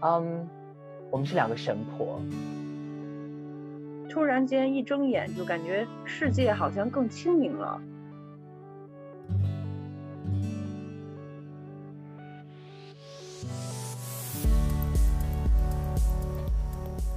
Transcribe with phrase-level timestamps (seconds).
[0.00, 0.48] 嗯，
[1.10, 2.20] 我们是两个神婆。
[4.08, 7.80] 突然间一睁眼，就感觉世界好像更清明了。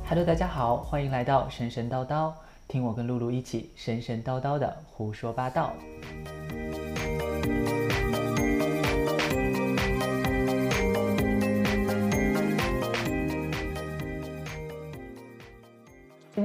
[0.08, 2.34] Hello，大家好，欢迎来到神神叨叨，
[2.68, 5.74] 听我跟露露一起神神叨叨的胡说八道。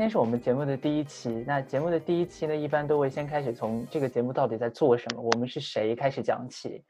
[0.05, 1.31] 天是我们节目的第一期。
[1.47, 6.85] 那节目的第一期呢，一般都会先开始从这个节目到底在做什么，我们是谁开始讲起。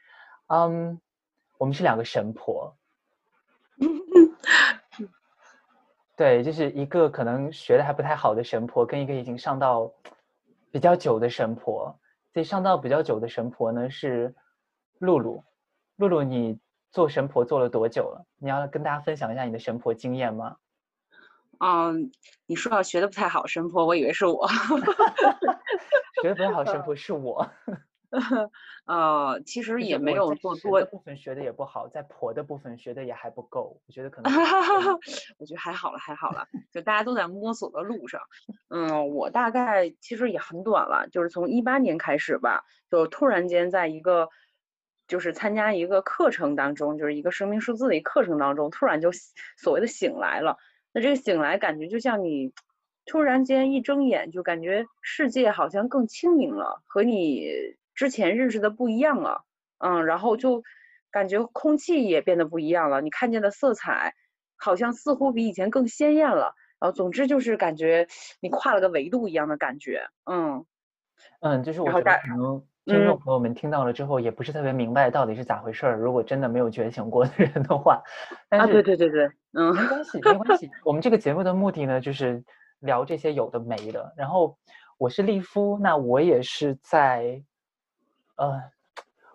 [0.48, 1.00] 嗯，
[1.56, 2.76] 我们是两个神婆。
[6.16, 9.88] 对，就是一个可能学的还不太好的神婆，跟一个已经上到
[10.72, 11.96] 比较久的神婆。
[12.32, 14.34] 这上到比较久的神婆呢是
[14.98, 15.40] 露露。
[15.98, 16.58] 露露，你
[16.90, 18.26] 做神婆做了多久了？
[18.38, 20.56] 你要跟大家分享一下你的神婆经验吗？
[21.60, 22.10] 嗯，
[22.46, 24.48] 你说要学的不太好，神婆，我以为是我。
[26.22, 27.50] 学的不太好，神婆是我。
[28.86, 34.32] 呃，其实也没有做多部分学的也不好，在婆的部分学的也还不够，我觉得可能。
[35.36, 38.20] 我觉得还好了，还好了，就大家都在摸索的路上。
[38.68, 44.28] 嗯，我大概其实也很短了，就是从一八年开始吧，就突然间在一个
[45.08, 49.10] 就是参加一个课程当中，就是一个生命数字的一个课程当中，突然就
[49.56, 50.56] 所谓的醒来了。
[50.94, 52.52] 那这个醒来感觉就像你
[53.04, 57.48] 突然间一睁眼，就感觉世界好像更清明了，和你
[57.94, 59.44] 之前认识的不一样了。
[59.78, 60.62] 嗯，然后就
[61.10, 64.14] 感觉空气也变得不一样了，你看见的色彩
[64.56, 66.54] 好像似乎比以前更鲜艳了。
[66.80, 68.06] 然后总之就是感觉
[68.40, 70.06] 你跨了个维度一样的感觉。
[70.24, 70.64] 嗯
[71.40, 72.64] 嗯，就是我觉得可能。
[72.84, 75.96] 听众朋友们听到了之后，也不是特别明白到底是咋回事儿。
[75.96, 78.02] 如果真的没有觉醒过的人的话，
[78.50, 80.70] 啊，对对对对，嗯，没关系，没关系。
[80.84, 82.44] 我们这个节目的目的呢，就是
[82.80, 84.12] 聊这些有的没的。
[84.18, 84.58] 然后
[84.98, 87.42] 我是利夫，那我也是在，
[88.36, 88.60] 呃，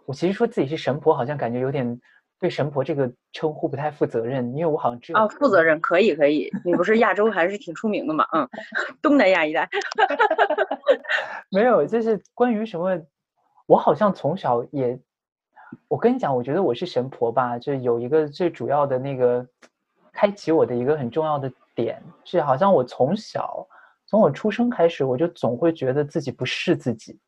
[0.05, 1.99] 我其实说自己是神婆，好像感觉有点
[2.39, 8.47] 对神婆这个称呼不太负责任，因为我好像只有啊，负责任可以可以，你不是亚洲还是挺出名的嘛，嗯，
[9.01, 9.67] 东南亚一带，
[11.49, 13.01] 没有，就是关于什么。
[13.69, 14.99] 我好像从小也，
[15.87, 19.45] 我跟你讲，我觉得我是神婆吧，就有一个最主要的那个
[20.11, 23.67] 开启我的一个很重要的点，是好像我从小
[24.07, 27.19] 从我出生开始，我就总会觉得自己不是自己。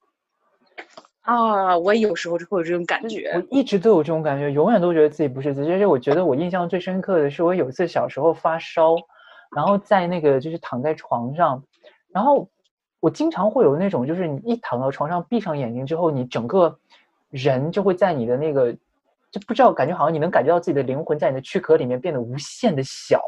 [1.22, 5.72] 啊，我有时候就会有这种感觉，我一直都有这种感觉，永远都觉得自己不是自己。
[5.72, 8.96] 而且我觉得我印象最深刻的是，我有一次小时候发烧，
[9.56, 11.64] 然后在那个就是躺在床上，
[12.12, 12.50] 然后。
[13.02, 16.78] 我经常会有那种，就是你一躺到床上，闭上眼睛之后，你整个
[17.32, 18.72] 人就会在你的那个，
[19.32, 23.20] 就不知道感觉好像你能感觉到自己的灵魂在你的躯壳里面变得无限的小，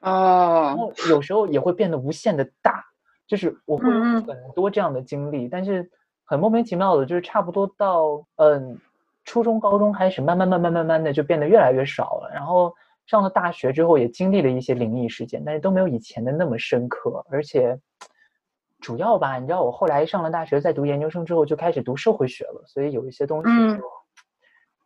[0.00, 2.82] 啊，然后有时候也会变得无限的大，
[3.26, 5.90] 就是我会有很多这样的经历，但是
[6.24, 8.78] 很莫名其妙的，就是差不多到嗯
[9.26, 12.30] 初中、高中开始，慢慢、慢慢、慢慢的就变得越来越少了。
[12.32, 17.78] 然后上了大学之后，也经历了一些灵异事件，但是都没有以前的那么深刻，而且。
[18.84, 23.48] 主要吧，你知道我后来上了大学，在读研究生之后就开始读社会学了，所以有一些东西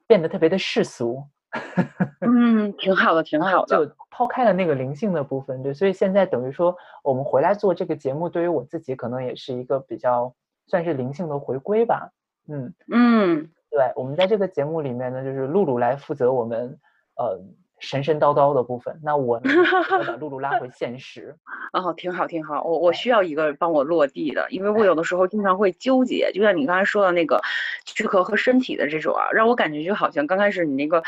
[0.07, 1.25] 变得特别的世俗。
[2.21, 3.87] 嗯，挺好的，挺好的。
[3.87, 10.33] 就抛开了那个灵性的部分，对，所以现在等于说我们回来做这个节目，对于我自己可能也是一个比较
[10.69, 12.13] 算是灵性的回归吧。
[12.47, 16.79] 嗯嗯，对，我们在这个节目里面呢，就是露露来负责我们
[17.17, 17.41] 呃。
[17.81, 19.51] 神神叨叨的部分，那我把
[20.19, 21.37] 露露拉回现实。
[21.73, 22.65] 哦，挺好，挺好。
[22.65, 27.41] 我我需要一个帮我落地的，因为我有的时候经常会纠结，就像你刚才说的那个
[27.85, 31.03] 躯壳和身体的这种啊，让我感觉就好像刚开始你那个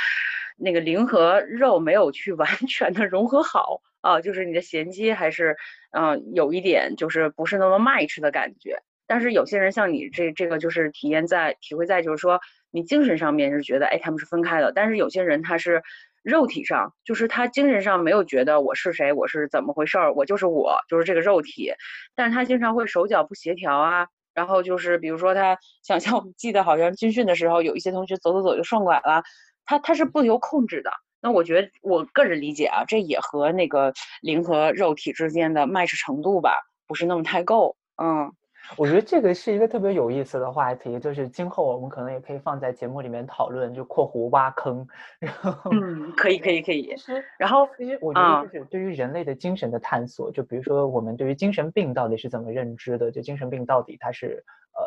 [0.57, 5.57] 那个灵和肉没有去 完全的融合好啊，就是你的衔接还是
[5.91, 8.83] 嗯有一点就是不是那么 match 的感觉。
[9.07, 15.83] 但是有些人像你这这个就是体验在体会在就是说你精神上面是觉得哎他们是分开的，但是有些人他是。
[16.23, 21.73] 肉体上就是他精神上没有觉得我是谁，我是怎么回事儿，我就是我，就是这个肉体。
[22.15, 29.23] 但是他经常会手脚不协调啊，然后就是比如说他想象，我记得好像军训的时候，有一些同学走走走就撞拐了，
[29.65, 30.91] 他他是不由控制的。
[31.23, 33.93] 那我觉得我个人理解啊，这也和那个
[34.23, 36.55] 灵和肉体之间的 match 程度吧，
[36.87, 38.33] 不是那么太够，嗯。
[38.77, 44.87] 我觉得这个是一个特别有意思的话题，就是今后我们可能也可以放在节目里面讨论，就括弧挖坑。
[45.19, 46.95] 然后，嗯，可以，可以，可以。
[47.39, 54.83] 然后，其实我觉得就是对于人类的精神的探索，就比如说我们对于精神病到底是怎么认知的，就精神病到底它是呃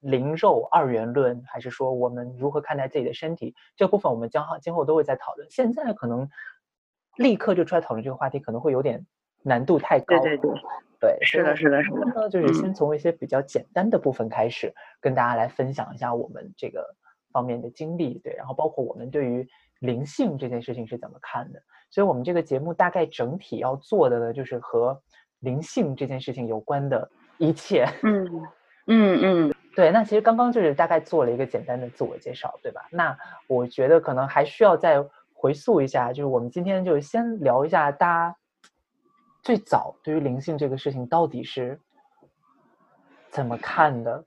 [0.00, 5.46] 灵肉二元论，还是说我们如何看待自己的身体这部分，我们将好今后都会在讨论。
[5.50, 6.28] 现在可能
[7.16, 9.04] 立刻就出来讨论这个话题，可能会有点
[9.42, 10.18] 难度太高。
[10.20, 10.60] 对对对，
[11.00, 11.98] 对，是的，是的，是的。
[12.14, 16.94] 呢，就是先从一些比较简单的部分开始，跟大家来分享一下我们这个
[17.32, 18.18] 方面的经历。
[18.18, 19.48] 对，然后包括我们对于
[19.80, 21.60] 灵性这件事情是怎么看的。
[21.90, 25.00] 所以，我们这个节目大概整体要做的呢，就是和
[25.40, 27.08] 灵性这件事情有关的
[27.38, 27.86] 一切。
[28.02, 28.42] 嗯
[28.86, 29.92] 嗯嗯，对。
[29.92, 32.86] 那其实刚刚就是大概做了一个简单的自我介绍，对吧？
[32.90, 33.16] 那
[33.46, 38.36] 我觉得可能还需要再回溯一下，就是我们今天就先聊一下大家
[39.46, 41.80] 最早对于灵性这个事情到底是
[43.30, 44.24] 怎么看的。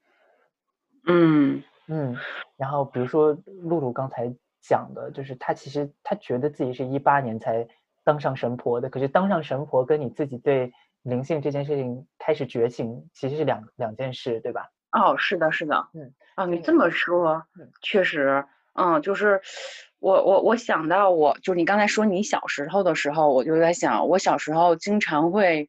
[1.05, 2.15] 嗯嗯。
[2.55, 4.33] 然后比如说露露刚才。
[4.61, 7.65] 讲的就是她其实她觉得自己是一八年才
[8.03, 14.69] 当上神婆的，可是当上神婆跟你自己对灵性这件事情开始觉醒其实是两两件事，对吧？
[14.91, 17.41] 哦，是的，是的，嗯，啊，你这么说，
[17.81, 19.41] 确实，嗯，就是
[19.99, 25.67] 我我我想到我就是你刚才说你小时候的时候，我就在想，我小时候经常会，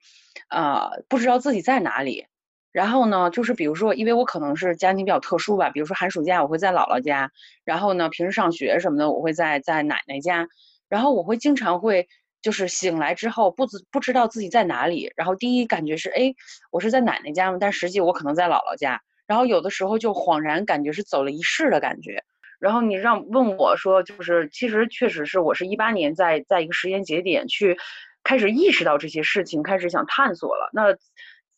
[0.48, 2.26] 呃，不知道自己在哪里。
[2.72, 7.32] 然后呢，就是比如说，因为我可能是家庭比较特殊吧，比如说寒暑假我会在姥姥家，
[7.64, 10.46] 然后呢，平时上学什么的我会在在奶奶家，
[10.88, 12.06] 然后我会经常会
[12.40, 16.32] 就是醒来之后不知不知道自己在哪里，然后第一感觉是哎，
[16.70, 17.58] 我是在奶奶家吗？
[17.60, 22.22] 但实际我可能在姥姥家，然后有的时候就恍然感觉是走了一世的感觉，
[22.60, 27.76] 然后你让问我说，就是其实确实是我是一八年在在一个时间节点去
[28.22, 30.96] 开始意识到这些事情，开始想探索了，那。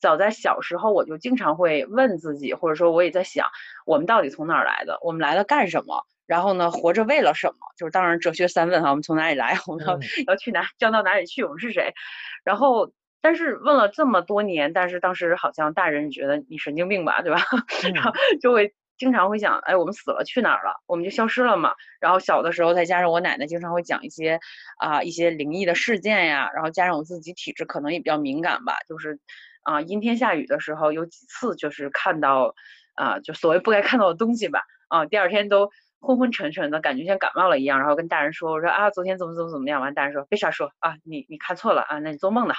[0.00, 3.46] 早在小时候，我就经常会问自己，或者说我也在想，
[3.86, 4.98] 我们到底从哪儿来的？
[5.00, 6.04] 我们来了干什么？
[6.26, 7.54] 然后呢，活着为了什么？
[7.78, 9.56] 就是当然哲学三问哈，我们从哪里来？
[9.68, 10.66] 我们要要去哪？
[10.76, 11.44] 将到哪里去？
[11.44, 11.94] 我们是谁？
[12.42, 12.90] 然后，
[13.20, 17.40] 但是问了这么多年，但是当时好像大人觉得你神经病吧，对吧？
[17.94, 18.10] 然后
[18.40, 20.80] 就会经常会想，哎，我们死了去哪儿了？
[20.86, 21.74] 我们就消失了嘛？
[21.98, 24.38] 然后小的时候再加上我奶奶经常会讲一些
[24.78, 29.18] 啊一些灵异的事件呀，然后加上我自己体质可能也比较敏感吧，就是。
[29.64, 32.52] 啊，阴天下雨的时候有几次就是看到，
[32.96, 34.60] 啊，就所谓不该看到的东西吧。
[34.88, 35.70] 啊，第二天都
[36.00, 37.78] 昏昏沉沉的，感觉像感冒了一样。
[37.78, 39.80] 然后跟大人说，我说啊，昨天怎么怎么怎么样？
[39.80, 42.54] 完，大人说别瞎说啊，你你看错了啊，那你做梦呢。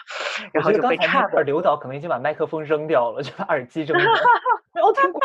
[0.54, 4.08] 然后就被差点刘导可能已经把麦克风扔掉了，就把耳机扔掉。
[4.74, 5.20] 没有听过。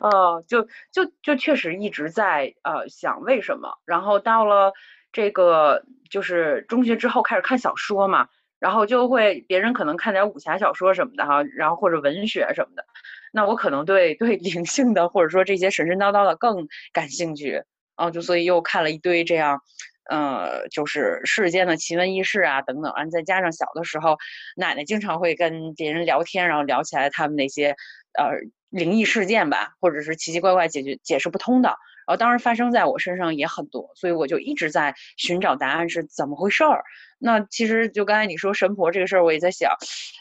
[0.00, 0.62] 哦， 就
[0.92, 3.78] 就就确实一直在呃想为什么。
[3.84, 4.72] 然后到了
[5.12, 8.28] 这个就是中学之后开始看小说嘛。
[8.60, 12.86] 然后就会别人可能看点武侠小说什么的哈，然后或者文学什么的，
[13.30, 17.62] 那我可能对对灵性的或者说这些神神叨叨的更感兴趣
[17.96, 19.60] 啊，就所以又看了一堆这样，
[20.08, 24.16] 呃，就是世间的奇闻异事啊等等，啊再加上小的时候
[24.56, 27.76] 奶奶经常会跟别人聊天，然后聊起来他们那些
[28.18, 28.30] 呃
[28.70, 36.82] 灵异事件吧，或者是奇奇怪怪解决解释不通的，然后当然发生在我身上也很多，所以我就一直在寻找答案是怎么回事儿。
[37.18, 39.72] 那其实就刚才你说神婆这个事儿，我也在想，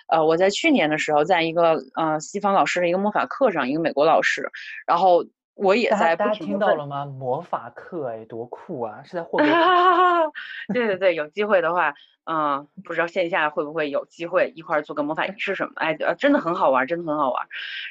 [0.07, 4.49] 呃，我在去年的时候，在一个呃西方老师的一个魔法课上，一个美国老师，
[4.87, 5.25] 然后
[5.55, 7.05] 我也在大家听到了吗？
[7.05, 9.03] 魔法课哎，多酷啊！
[9.03, 9.45] 是在 霍格。
[10.73, 11.93] 对对对，有机会的话，
[12.25, 15.73] 嗯，不知道线下会不会有机会一块儿做个魔法仪式什么？
[15.77, 17.47] 哎，真的很好玩，真的很好玩。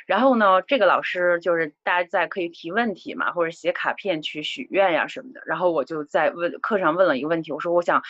[0.07, 5.43] 然后呢，这个老师就是大家在可以提问题嘛，或者写卡片去许愿呀什么的。
[5.47, 8.03] 然后我就在问课上问了一个问题，我说我想。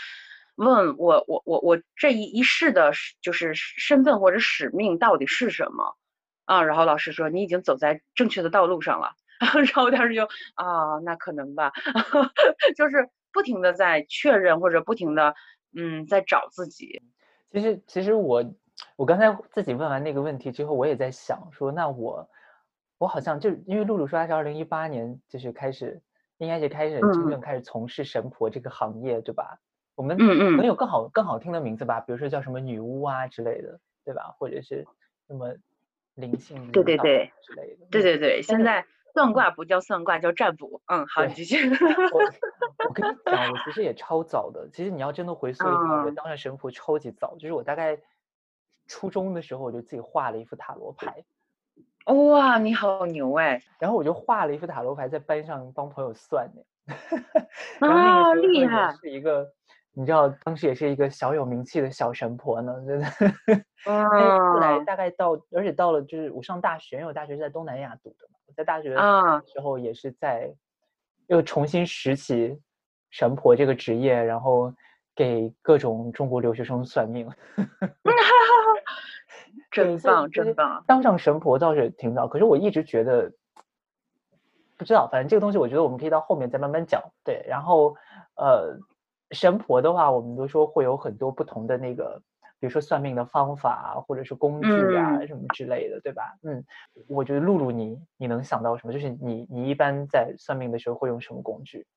[0.54, 2.92] 问我我我我这一一世的
[3.23, 5.97] 就是身份或者使命到底是什么
[6.44, 6.62] 啊？
[6.62, 9.12] 然后老师说你已经走在正确的道路上了。
[9.46, 11.72] 然后当时就啊，那可能吧，
[12.76, 15.34] 就是不停的在确认或者不停的
[15.76, 17.02] 嗯在找自己。
[17.50, 18.44] 其实其实我
[18.96, 22.28] 我刚才自己问完那个问题之后，我也在想说，那我
[22.99, 26.00] 我好像就因为露露说她是二零一八年就是开始
[26.38, 29.58] 应该是开始真正开始从事神婆这个行业，对吧？
[29.94, 34.34] 我们能有更好更好听的名字吧，比如说叫什么女巫啊之类的，对吧？
[34.38, 34.87] 或者是
[35.28, 35.54] 什么
[36.14, 38.40] 灵性对对对之类的，对对对。
[38.40, 38.84] 现在
[39.14, 40.81] 算卦不叫算卦，叫占卜。
[40.87, 41.69] 嗯，好，继续。
[41.69, 42.21] 我
[42.88, 44.69] 我跟你讲，我其实也超早的。
[44.73, 47.99] 其实你要真的回溯的话，我当上神婆超级早，就是我大概
[48.87, 51.25] 初中的时候，我就自己画了一副塔罗牌。
[52.07, 53.62] 哇，你好牛哎！
[53.78, 56.97] 然后我就画了一副塔罗牌，在班上帮朋友算呢。
[57.81, 58.92] 啊， 厉害！
[59.00, 59.52] 是一个。
[59.95, 63.07] 你知道当时也是一个小有名气的小神婆呢，真的。
[63.87, 64.09] 嗯。
[64.54, 70.54] 后来大概到，而且到了就是我上大学，因为我大学是在东南亚读的嘛，我在大学的时候也是在
[71.26, 72.61] 又重新拾起
[73.11, 74.75] 神婆这个职业，然后
[75.16, 77.30] 给各种中国留学生算命。
[79.71, 80.85] 真棒，真棒！
[80.87, 83.32] 当上神婆倒是挺早，可是我一直觉得
[84.76, 87.02] 不知道，反正这个东西我觉得我们可以到后面再慢慢讲。
[87.25, 87.97] 对，然后
[88.37, 88.78] 呃。
[89.35, 92.21] 神婆的话，我们都说会有很多不同的那个，
[92.62, 96.38] 比如说算命的方法啊，或者是工具啊什么之类的，对吧？
[96.45, 96.64] 嗯，
[97.09, 98.92] 我觉得露露你你能想到什么？
[98.92, 101.88] 就是你你一般在算命的时候会用什么工具？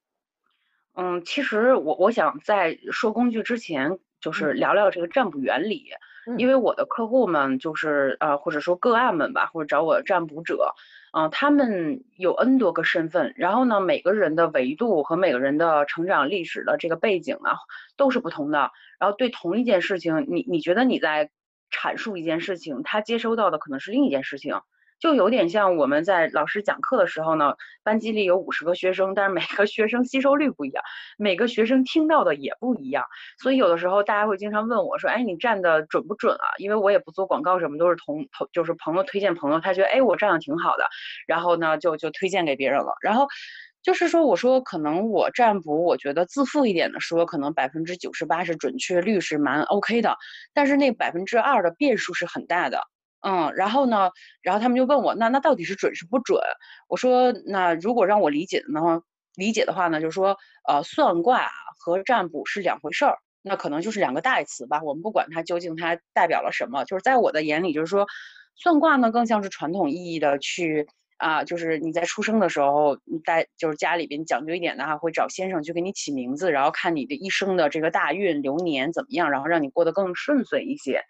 [0.96, 5.84] 嗯，其实我我想在说工具之前，就是聊聊这个占卜原理，
[6.40, 10.74] 因为我的客户们就是呃或者说个案们吧，或者找我占卜者。
[11.18, 17.56] 嗯，他们有 N 多个身份，然后呢，每个人的维度和每个人的成长历史的这个背景啊，
[17.96, 18.72] 都是不同的。
[19.00, 21.30] 然后对同一件事情，你你觉得你在
[21.72, 24.60] 阐述一件事情，他接收到的可能是另一件事情。
[25.06, 30.84] 就有点像我们在老师讲课的时候呢，班级里有五十个学生，但是每个学生吸收率不一样，
[31.16, 33.06] 每个学生听到的也不一样，
[33.38, 36.58] 所以有的时候大家会经常问我说，哎，你站的准不准啊？
[36.58, 40.86] 因为我也不做广告，什么都是同同就是朋友推荐朋友，他觉得哎我站的挺好的，
[41.28, 42.96] 然后呢就就推荐给别人了。
[43.00, 43.28] 然后
[43.84, 50.18] 就是说我说可能我占卜，我觉得自负一点的说，可能百分之九十八是准确率是蛮 OK 的，
[50.52, 52.82] 但是那百分之二的变数是很大的。
[53.28, 54.12] 嗯，然后呢，
[54.44, 56.40] 然后他们就问我，那那到底是准是不准？
[56.88, 59.02] 我说，那如果让我理解的呢，
[59.36, 64.84] 理解的话呢，就是说，呃，算卦和占卜是两回事儿，那可能就是两个代词吧。
[64.84, 68.06] 我们不管它究竟它代表了什么，就是在我的眼里，就是说，
[68.56, 70.86] 算卦呢更像是传统意义的去
[71.18, 81.02] 啊，就是你在出生的时候，带就是家里边讲究一点的哈，会找先生去给你起名字，然后看你的一生的这个大运流年怎么样，然后让你过得更顺遂一些。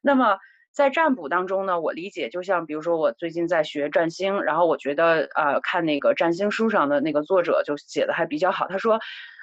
[0.00, 0.38] 那么。
[0.78, 9.00] 在占卜当中呢，我理解就像比如说我最近在学占星，然后我觉得呃看那个占星书上的那个作者就写的还比较好，他说，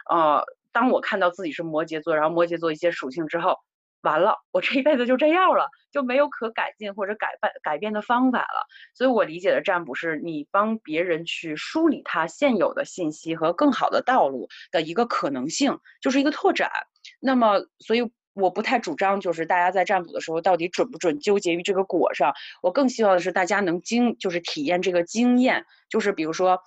[0.09, 3.57] 呃当我看到自己是摩羯座，然后摩羯座一些属性之后，
[4.01, 8.65] 完了，我这一辈子就这样了，就没有可改进或者改变改变的方法了。
[8.93, 16.71] 所以我理解的占卜是你帮别人去梳理他现有的信息和更好的道路的一个可能性，就是一个拓展。
[17.19, 18.09] 那么所以。
[18.35, 22.33] 我不太主张，就是大家在占卜的时候到底准不准，纠结于这个果上。
[22.61, 25.65] 我更希望的是大家能经，就是体验这个经验。
[25.89, 26.59] 就是比如说，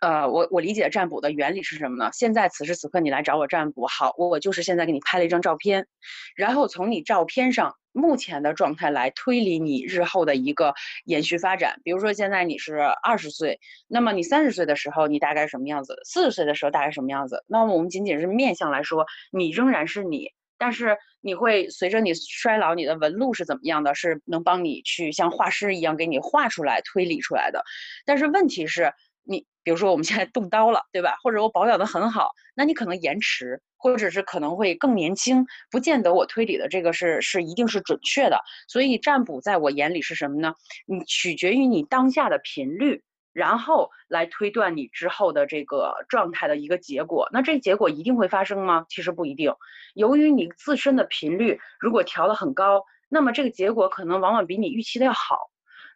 [0.00, 2.10] 呃，我我理解占卜的原理是什么呢？
[2.14, 5.86] 现在此时此刻你来找我占卜，好，我我就是现在给你拍了一张照片，
[6.34, 10.72] 然后从你照片上目前的状态来推理你日后的一个
[11.04, 11.78] 延续发展。
[11.84, 16.00] 比如说现在你是二十岁，那么你三十岁的时候你大概什么样子？
[16.04, 17.44] 四十岁的时候大概什么样子？
[17.46, 20.32] 那么我们仅仅是面相来说，你仍然是你。
[20.60, 23.94] 但是你会随着你衰老，你的纹路是怎么样的？
[23.94, 27.64] 是能帮你去像画师一样给你画出来、推理出来的。
[28.04, 28.92] 但是问题是，
[29.24, 31.16] 你比如说我们现在动刀了，对吧？
[31.22, 38.38] 或者我保养的很好，那你可能延迟，或者是可能会更年轻，不见得我推理的这个是是一定是准确的。
[38.68, 40.52] 所以占卜在我眼里是什么呢？
[40.86, 43.02] 你取决于你当下的频率。
[43.40, 48.84] 然后来推断你之后的这个状态的一个结果，那这结果一定会发生吗？
[48.90, 49.54] 其实不一定。
[49.94, 55.38] 由于你自身的频率如果调得很高，那么这个结果可能往往比你预期的要好。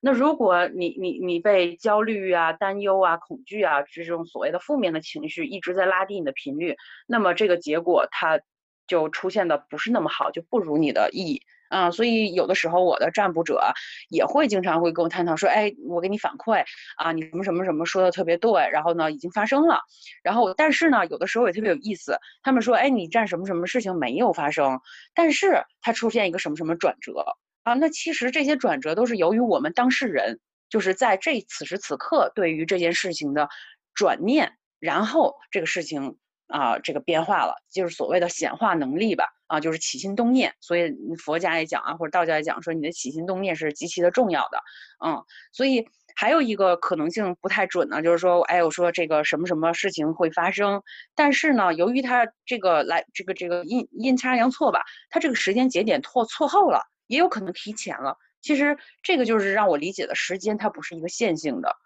[0.00, 8.40] 那如果你你你被焦虑啊、担忧啊、恐惧啊这种所谓的负面的情绪一直在拉低你的频率，那么这个结果它
[8.86, 11.42] 就出现的不是那么好，就不如你的意。
[11.68, 13.60] 啊，所以有的时候我的占卜者
[14.08, 16.64] 也会经常会跟我探讨说，哎，我给你反馈
[16.96, 19.80] 啊，你什么什么什么说的特别对，然后呢已经发生了，
[20.22, 24.80] 然后但是呢有的时候也特别有意思，他们说，哎，你占什么什么事情没有发生，
[25.14, 33.48] 但是它出现一个什么什么转折啊，那其实这些转折都是由于我们当事人就是在这此时此刻对于这件事情的
[33.94, 36.16] 转念，然后这个事情。
[36.48, 39.26] 啊，这个变化了，就是所谓的显化能力吧。
[39.46, 40.54] 啊，就是起心动念。
[40.60, 40.90] 所以
[41.22, 44.58] 佛家也讲啊，或者道家也讲，说你的起心动念是极其的重要的。
[45.04, 45.22] 嗯，
[45.52, 45.86] 所以
[46.16, 50.82] 还有一个可能性不太准呢，就是说，哎，我说这个什么什么事情会发生，
[51.14, 58.16] 但是呢，由于它这个来这个这个阴阴差阳错吧，它这个时间节点错错后了，也有可能提前了。
[58.40, 61.76] 其实这个就是让我理解的时间，它不是一个线性的。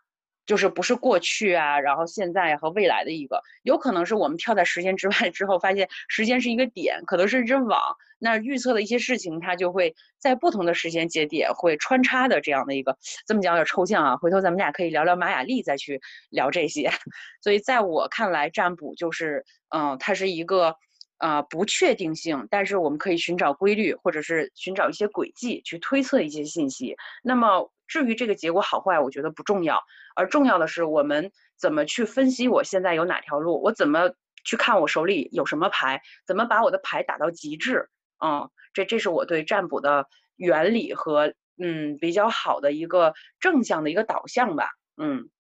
[0.49, 7.79] 就是不是过去啊，然后现在和未来的一个，有可能是我们跳在时间之外之后，发现时间是一个点，可能是一只网，
[8.19, 16.01] 那预测的一些事情，它就会在不同的时间节点会穿插的这样的一个，这么讲有点抽象啊，回头咱们俩可以聊聊玛雅历再去
[16.31, 16.91] 聊这些。
[17.45, 20.77] 所以在我看来，占卜就是，嗯，它是一个，
[21.19, 26.97] 呃，不确定性，但是我们可以寻找规律，或者是寻找一些轨迹去推测一些信息。
[27.23, 27.71] 那么。
[27.91, 29.83] 至于这个结果好坏，我觉得不重要，
[30.19, 34.11] 而重要的是我们怎么去分析我现在有哪条路，我怎么
[34.45, 37.89] 去看我手里有什么牌，怎么把我的牌打到极致。
[38.19, 44.71] 嗯，这这是我对占卜的原理和嗯比较好的一个正向的一个导向吧。
[44.97, 45.31] 嗯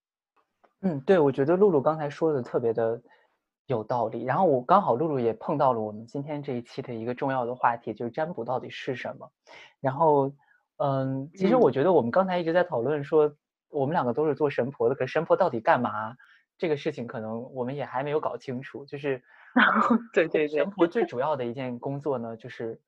[0.80, 3.02] 嗯，对，我觉得露露刚才说的特别的
[3.66, 4.24] 有道理。
[4.24, 9.28] 然后我刚好露露也碰到了我们今天这一期的一个重要的话题，就是占卜到底是什么。
[9.80, 10.32] 然后，
[10.76, 13.34] 嗯，其实我觉得我们刚才一直在讨论说，
[13.70, 16.16] 我们两个都是做神婆的，可是神婆到底干嘛？
[16.56, 18.84] 这个事情可能我们也还没有搞清楚。
[18.84, 19.22] 就是，
[20.12, 22.80] 对对对，神婆最主要的一件工作呢，就是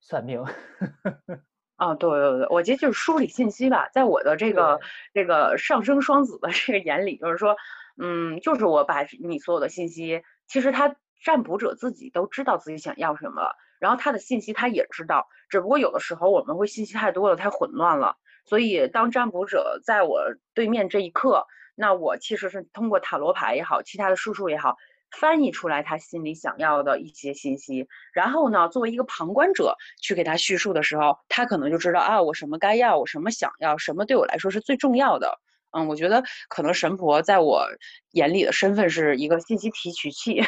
[0.00, 0.44] 算命。
[1.76, 3.88] 啊，对对对，我觉得就是梳理信息吧。
[3.92, 4.80] 在我的这个
[5.14, 7.56] 这个上升双子的这个眼里，就是说，
[7.96, 18.16] 嗯，就是我把你所有的信息，其实他占卜者自己都知道自己想要什么了，然后他的信息他也知道，只不过有的时候我们会信息太多了，太混乱了。
[18.48, 20.20] 所以当占卜者在我
[20.54, 24.76] 对面这一刻，那我其实是通过塔罗牌也好，其他的术数也好。
[25.10, 35.38] 翻译出来他心里想要的一些信息，然后呢，作为一个旁观者去给他叙述的时候，他可能就知道啊，我什么该要，我什么想要，什么对我来说是最重要的。
[35.70, 37.64] 嗯，我觉得可能神婆在我
[38.10, 40.42] 眼里的身份是一个信息提取器。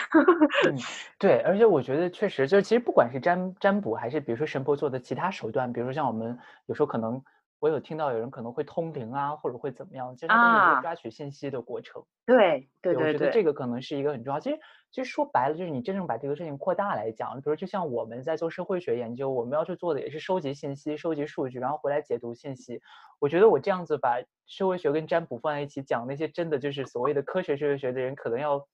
[0.69, 0.76] 嗯，
[1.19, 7.23] 对，而且我觉得确实就是，其实不管是占占卜，还是比如说神婆做的其他手段，比如说像我们有时候可能。
[7.60, 12.02] 我有听到有人可能会通灵啊，或者会怎么样，就是它有一个抓取信息的过程。
[12.26, 14.40] 对对对，我觉得这个可能是一个很重要。
[14.40, 14.58] 其实
[14.90, 22.80] 其实说白了，就是你真正把这个事情扩大来讲，比如就像我们在做社会学研究，我们要去做的也是收集信息、收集数据，然后回来解读信息。
[23.18, 28.66] 我觉得我这样子把社会学跟占卜放在一起讲，那些真的就是所谓的科学社会学的人，可能要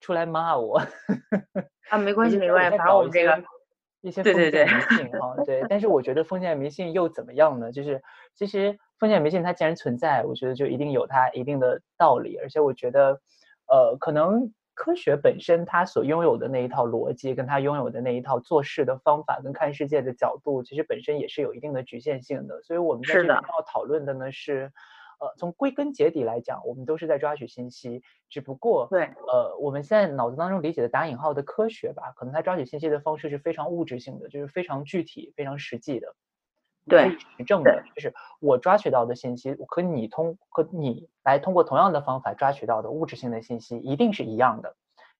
[0.00, 0.80] 出来骂我。
[1.90, 3.44] 啊，没关系没关系，反正我们这个。
[4.02, 7.72] 一些封建迷信哈，对， 但是我觉得封建迷信又怎么样呢？
[7.72, 8.02] 就是
[8.34, 13.20] 其实封建迷信它既然存在，我觉得就一定有它一定的道理，而且我觉得，
[13.68, 22.60] 呃，可能科学本身它所拥有的那一套逻辑，跟它拥有的那一套做事的方法，跟看世界的角度，其实本身也是有一定的局限性的。
[22.62, 24.70] 所以我们在这里要讨论的呢是。
[25.22, 36.16] 呃，从归根结底来讲，我们都是在抓取信息，只不过对，呃，我们现在脑子当中理解的打引号的科学吧，可能它抓取信息的方式是非常物质性的，就是非常具体、非常实际的，
[36.88, 44.74] 对，实证的，就是我抓取到的信息和你通和你来通过同样的方法抓取到的物质性的信息一定是一样的。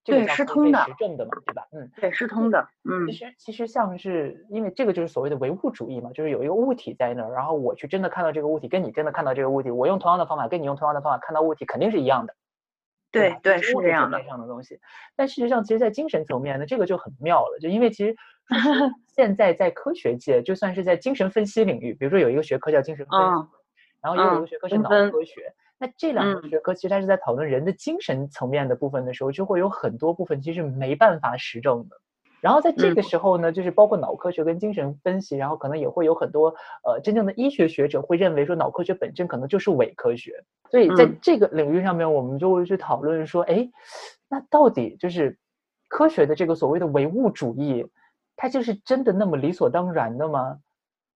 [0.05, 1.67] 对，是通的，实证的嘛，对吧？
[1.73, 2.69] 嗯，对，是通的。
[2.85, 12.35] 嗯，其实其实像是因为这个就是所谓的唯物主义嘛，就是有一个物体在那儿，然后我去真的看到这个物体，跟你真的看到这个物体，我用同样的方法跟你用同样的方法看到物体，肯定是一样的。
[13.13, 14.23] 对对，是这样的。
[14.25, 14.81] 上的东西，
[15.15, 18.17] 但事实上，其实，在精神层面呢，这个就很妙了，就因为其实
[19.15, 23.49] 现在在科学界，就算是在精神分析领域，比如说有一个学科叫精神分析，
[24.03, 25.53] 然后也有一个学科是脑科学。
[25.83, 31.97] 那这两个学科其实它是在讨论人的精神层面的部分的时候，就会有很多部分其实没办法实证的。
[32.41, 40.45] 然后在这个时候呢，就是包括脑科学跟精神分析，然后可能也会有很多呃真正的医学学者会认为说脑科学本身可能就是伪科学。
[40.71, 43.69] 所以在这个领域上面，我们就会去讨论说，哎，
[44.29, 45.37] 那到底就是
[45.89, 47.85] 科学的这个所谓的唯物主义，
[48.37, 50.59] 它就是真的那么理所当然的吗？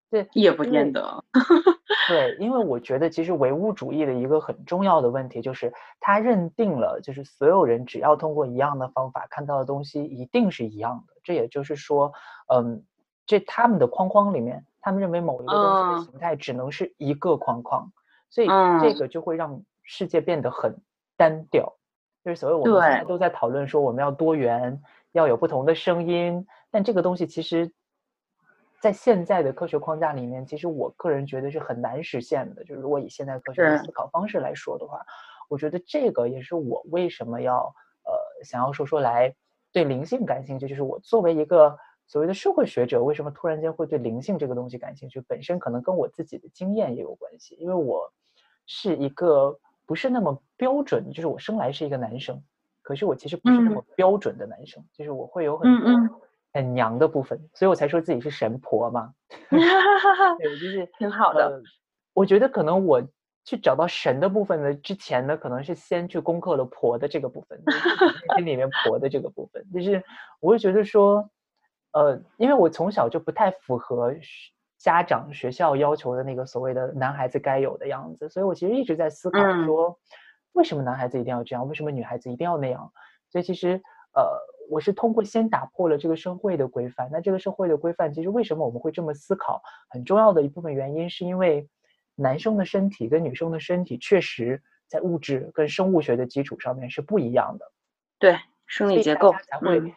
[0.08, 1.24] 对，也不见得。
[2.08, 11.14] 对，因为我觉得其实唯物主义的一个很重要的问题就是，他认定了就是所有人只要通过一样的方法看到的东西一定是一样的。
[11.24, 12.12] 这也就是说，
[12.54, 12.84] 嗯，
[13.26, 17.90] 这他们的框框里面，他们认为某一个东西的形态只能是一个框框，
[18.30, 18.46] 所以
[18.80, 20.76] 这个就会让世界变得很
[21.16, 21.76] 单调。
[22.24, 27.72] 就是所谓我们现在都在讨论说我们要多元，要有不同的声音，但这个东西其实。
[28.86, 32.62] 在现在的科学框架里面，其实我个人觉得是很难实现的。
[32.62, 35.04] 就是如果以现在科学的思考方式来说的话，
[35.48, 39.34] 我觉得这个也是我为什么要呃想要说说来
[39.72, 40.68] 对灵性感兴趣。
[40.68, 45.20] 就是我作为一个所谓的社会学者，为什么突然间会对灵性这个东西感兴趣？
[45.22, 47.56] 本身可能跟我自己的经验也有关系。
[47.56, 48.12] 因为我
[48.66, 52.40] 是一个不是那么标准，就是我生来是一个男生，
[52.82, 56.20] 可是我其实不是那么标准的男生，就是我会有很多。
[56.56, 59.12] 很娘的部分，所以我才说自己是神婆嘛。
[60.38, 61.62] 对，就是 挺好的。
[62.14, 63.02] 我觉得可能我
[63.44, 67.62] 去找到神的部分呢，之前呢，可能是先去攻克了婆的这个部分，
[68.36, 69.62] 心里面婆的这个部分。
[69.70, 70.02] 就是
[70.40, 71.28] 我会觉得说，
[71.92, 74.14] 呃，因为我从小就不太符合
[74.78, 79.98] 家长、学校要求的那个所谓的男孩子该有的样子，所以我其实一直在思考说，
[80.52, 81.68] 为什么男孩子一定要这样？
[81.68, 82.90] 为什么女孩子一定要那样？
[83.28, 83.82] 所以其实，
[84.14, 84.24] 呃。
[84.68, 89.62] 我是通过先打破了这个社会的规范，那这个社会的规范其实为什么我们会这么思考？
[89.88, 91.68] 很重要的一部分原因是因为
[92.14, 97.72] 男生的身体跟女生的身体确实在物质跟生物学的基础上面是不一样的，
[98.18, 99.94] 对生理结构才会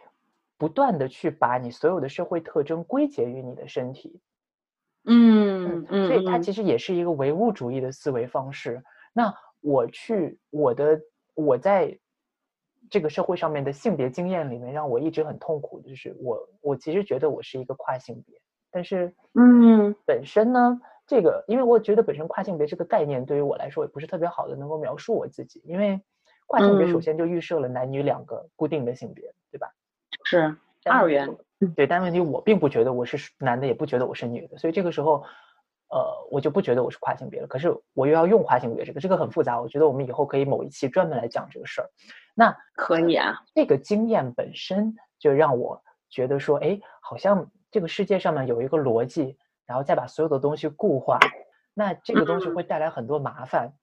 [0.57, 4.21] 不断的去把你所有的社会特征归结于你的身体，
[5.05, 8.83] 嗯嗯，所以它其实也是一个唯物主义的思维方式。
[9.13, 11.01] 那我去我的
[11.33, 11.97] 我在。
[12.89, 26.01] 这个社会上面的性别经验里面，让我一直很痛苦的就是我我其实觉得我是一个跨性别，但是嗯，本身呢，这个因为我觉得本身跨性别这个概念对于我来说也不是特别好的能够描述我自己，因为
[26.47, 29.71] 跨性别首先就预设了男女两个固定的性别，对吧？
[30.25, 31.29] 是二元。
[31.75, 35.23] 对，但问题我并不觉得我是男的，也不觉得我是女的，所以这个时候。
[35.91, 37.47] 呃，我就不觉得我是跨性别了。
[37.47, 39.59] 可是我又要用跨性别这个，这个很复杂。
[39.59, 41.89] 我觉得我们以后可以某一期专门来讲这个事儿。
[42.35, 43.41] 那可以啊。
[43.55, 51.17] 这个经验本身就让我觉得说，哎，好像这个世界上面有一个逻辑，然后再把所有的东西固化，
[51.73, 53.73] 那这个东西会带来很多麻烦。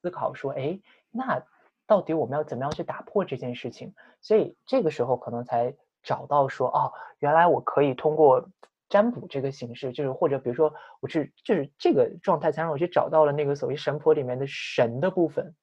[0.00, 1.42] 思考说，哎，那
[1.86, 3.94] 到底我们要怎么样去打破这件事情？
[4.22, 8.48] 所以这个时候可能才找到说，哦，原来我可以通过。
[8.88, 15.54] 占卜这个形式，就是或者比如说，我去就是这个状态，才让我去找到了那个所谓神婆里面的神的部分，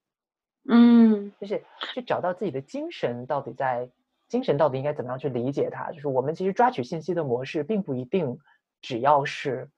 [0.69, 3.89] 嗯，就是去找到自己的精神到底在
[4.27, 5.91] 精神到底应该怎么样去理解它。
[5.91, 8.37] 就是我们其实抓取信息的模式，并不一定
[8.81, 9.69] 只要是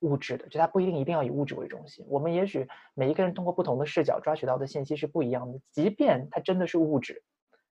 [0.00, 2.06] 物质的，就它不一定一定要以物质为中心。
[2.08, 7.22] 我们也许每一个人通过不同的视角抓取到的信息是不一样的，即便它真的是物质。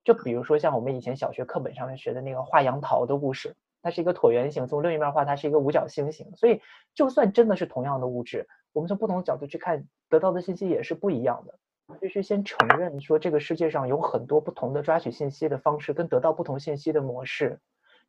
[0.04, 3.56] 就比如说像我们以前小学课本上面学的那个画杨桃的故事。
[3.82, 6.34] 它是一个椭圆形，从另一面画，它是一个五角星形。
[6.36, 6.60] 所以，
[6.94, 11.58] 就算真的是同样的物质，我们从不同的角度去看，得到的信息也是不一样的。
[12.00, 17.60] 必须先承认说，这个世界上有很多不同的抓取信息的方式，跟得到不同信息的模式。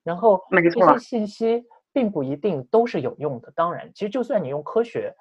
[0.03, 3.51] 然后，这些信息并不一定都是有用的。
[3.55, 5.13] 当然，其实就算你用科学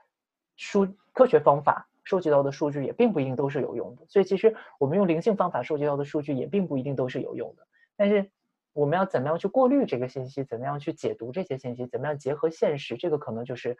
[0.56, 4.02] 数科学方法收集到的数据，也并不一定都是有用的。
[4.06, 7.66] 所以，其实我们用灵性方法收集到的数据，也并不一定都是有用的。
[7.96, 8.30] 但是，
[8.72, 10.42] 我们要怎么样去过滤这个信息？
[10.44, 11.86] 怎么样去解读这些信息？
[11.86, 12.96] 怎么样结合现实？
[12.96, 13.76] 这个可能就是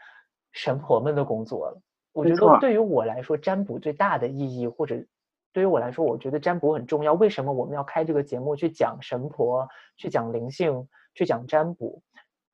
[0.52, 1.80] 神婆们的工作了。
[2.12, 5.02] 我觉得对于我来说，占卜最大的意义，或者
[5.52, 7.14] 对于我来说，我觉得占卜很重要。
[7.14, 12.02] 为什么我们要开这个节目去讲神婆、去讲灵性、去讲占卜？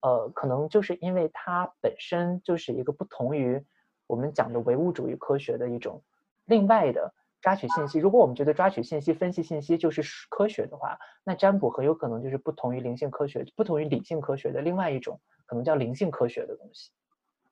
[0.01, 3.65] 呃，可能就是因为它本身就是一个不同于
[4.07, 6.03] 我们讲的唯物主义科学的一种
[6.45, 7.13] 另外的。
[7.41, 16.91] 抓取信息，如果我们觉得抓取信息、分析信息就是科学的话，那占卜很有可能就是不同于灵性科学、不同于理性科学的另外一种，可能叫灵性科学的东西。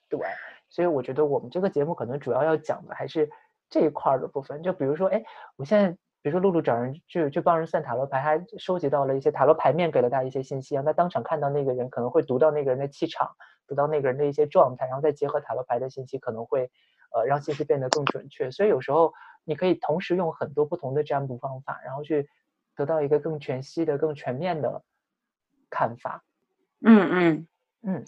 [0.08, 0.20] 对，
[0.68, 3.30] 所以我觉得我们这个节目可能主要要讲的还是
[3.70, 4.60] 这一块的部分。
[4.60, 5.22] 就比如说，哎，
[5.54, 13.30] 我现在比如说露露找人去去帮人算塔罗牌，他收集到了一些塔罗牌面给了他一些信息，让他当场看到那个人，可能会读到那个人的气场，
[13.68, 16.70] 读到那个人的一些状态，然后再结合塔罗牌的信息，可能会
[17.14, 18.50] 呃让信息变得更准确。
[18.50, 19.12] 所以有时候。
[19.46, 22.28] 你可以同时用很多不同的占卜方法，然后去
[22.74, 24.82] 得到一个更全息的、更全面的
[25.70, 26.24] 看法。
[26.84, 27.48] 嗯嗯
[27.82, 28.04] 嗯。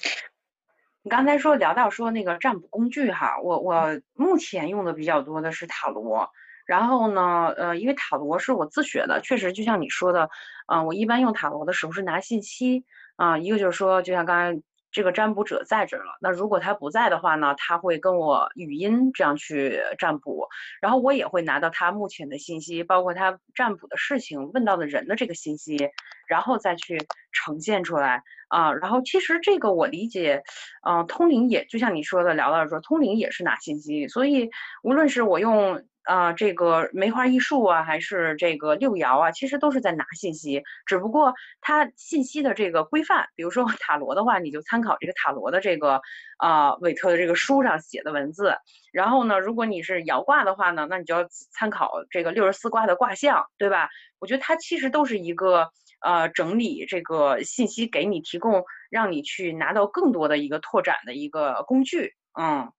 [1.03, 6.29] 你刚才说聊到说那个占卜工具哈，我我目前用的比较多的是塔罗。
[6.67, 10.29] 然后呢，呃，因为塔罗是我自学的，确实就像你说的，
[10.67, 12.85] 嗯，我一般用塔罗的时候是拿信息
[13.17, 14.63] 啊，一个就是说，就像刚才。
[14.91, 17.55] 这个占卜者在这儿了，那如果他不在的话呢？
[17.59, 20.49] 他会跟我语音这样去占卜，
[20.81, 25.91] 然后我也会拿到他目前的信息，包括他占卜的事情、问到的人的这个信息，
[26.27, 28.73] 然后再去呈现出来啊。
[28.73, 30.43] 然后其实这个我理解，
[30.89, 34.51] 嗯，通灵也就像你说的，聊到说通灵也是拿信息，所以
[34.83, 35.85] 无论是我用。
[36.05, 46.01] 啊，这个梅花易数啊，还是这个六爻啊，其实都是在拿信息，只不过它信息的这个规范，比如说 塔罗的话，你就参考这个塔罗的这个
[46.39, 48.57] 啊韦特的这个书上写的文字。
[48.91, 53.91] 然后呢，如果你是爻卦的话呢，那你就要参考这个六十四卦的卦象，对吧？
[54.19, 55.69] 我觉得它其实都是一个
[56.01, 62.73] 呃整理这个信息给你提供，让你去拿到更多的一个拓展的一个工具，嗯。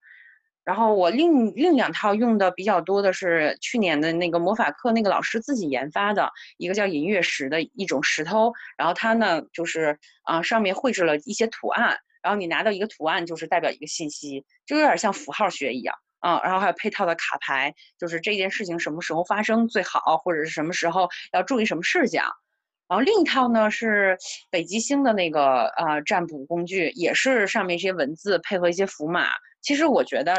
[0.62, 22.24] 然后我另另两套用的比较多的是去年的那个魔法课那个老师自己研发的一个叫银月石的一种石头，然后它呢就是啊上面绘制了一些图案，然后你拿到一个图案就是代表一个信息，就有点像符号学一样啊，然后还有配套的卡牌，就是这件事情什么时候发生最好，或者是什么时候要注意什么事项。
[22.90, 24.18] 然后另一套呢是
[24.50, 29.28] 北极星的那个呃占卜工具，也是上面一些文字配合一些符码。
[29.60, 30.34] 其实我觉得，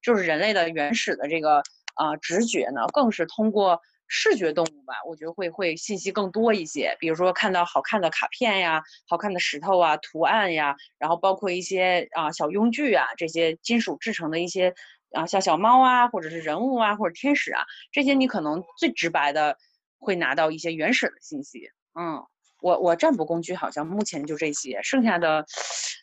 [0.00, 1.60] 就是人类的原始的这个
[1.94, 6.96] 啊直觉呢，更是通过视觉动物吧，我觉得会会信息更多一些。
[7.00, 14.72] 比如说看到好看的卡片呀、好看的石头啊、图案呀，然后包括一些啊小用具啊，这些金属制成的一些
[15.10, 19.56] 啊像小猫啊，或者是人物啊，或者天使啊，这些你可能最直白的
[19.98, 21.68] 会拿到一些原始的信息。
[21.98, 22.24] 嗯。
[22.60, 25.44] 我我占卜工具好像目前就这些，剩下的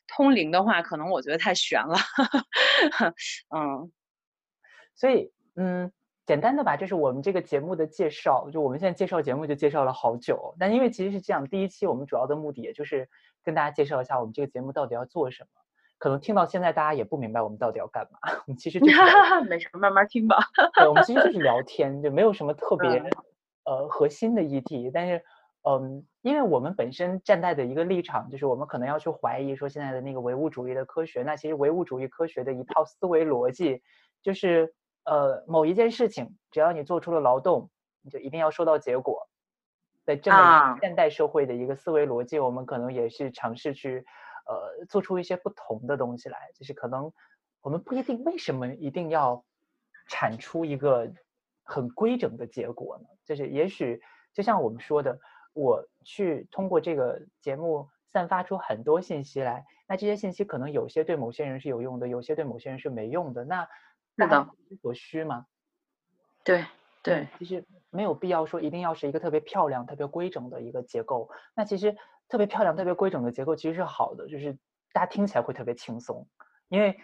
[0.07, 1.97] 通灵的话，可能我觉得太悬了。
[3.53, 3.91] 嗯，
[4.95, 5.91] 所以嗯，
[6.25, 13.09] 简单的吧，这是我们这个节目的介绍，就我们现在介绍节目就介绍了好久，但因为其实是这样，第一期我们主要的目的也就是
[13.43, 15.49] 跟大家介绍一下我们这个节目到底要做什么。
[15.97, 18.95] 可能听到现在大家也不明白我们到底要干嘛， 我们其实就是
[19.49, 20.37] 没事，慢慢听吧。
[20.75, 23.03] 对，我们其实就是聊天，就没有什么特别
[23.65, 24.89] 呃核心的议题。
[24.93, 25.21] 但是，
[25.67, 33.81] 嗯，因为我们本身站在的一个立场，就是我们可能要去怀疑说现在的那个唯物主义的科学，那其实唯物主义科学的一套思维逻辑，
[34.21, 34.73] 就是
[35.03, 37.69] 呃某一件事情，只要你做出了劳动，
[38.01, 39.27] 你就一定要收到结果。
[40.03, 44.05] 在这么现代社会的一个思维逻辑，我们可能也是尝试去。
[44.47, 47.11] 呃，做出一些不同的东西来，就是可能
[47.63, 49.43] 我们不一定为什么一定要
[50.07, 51.11] 产出一个
[51.63, 53.05] 很规整的结果呢？
[53.25, 53.99] 就是也许
[54.35, 55.19] 就像我们说的，
[55.55, 63.43] 我去通过这个节目散发出很多信息来，那这些信息可能有些对某些人是有用的，有些对某些人是没用的。
[63.43, 63.67] 那
[64.17, 64.47] 是的，
[64.83, 65.47] 所需嘛？
[66.43, 66.63] 对
[67.01, 71.29] 对，其实没有必要说一定要是一个特别漂亮、特别规整的一个结构。
[71.55, 71.97] 那其实。
[72.27, 74.57] 特别漂亮、特别规整的结构其实是好的，就是
[74.91, 76.27] 大家听起来会特别轻松，
[76.69, 76.99] 因为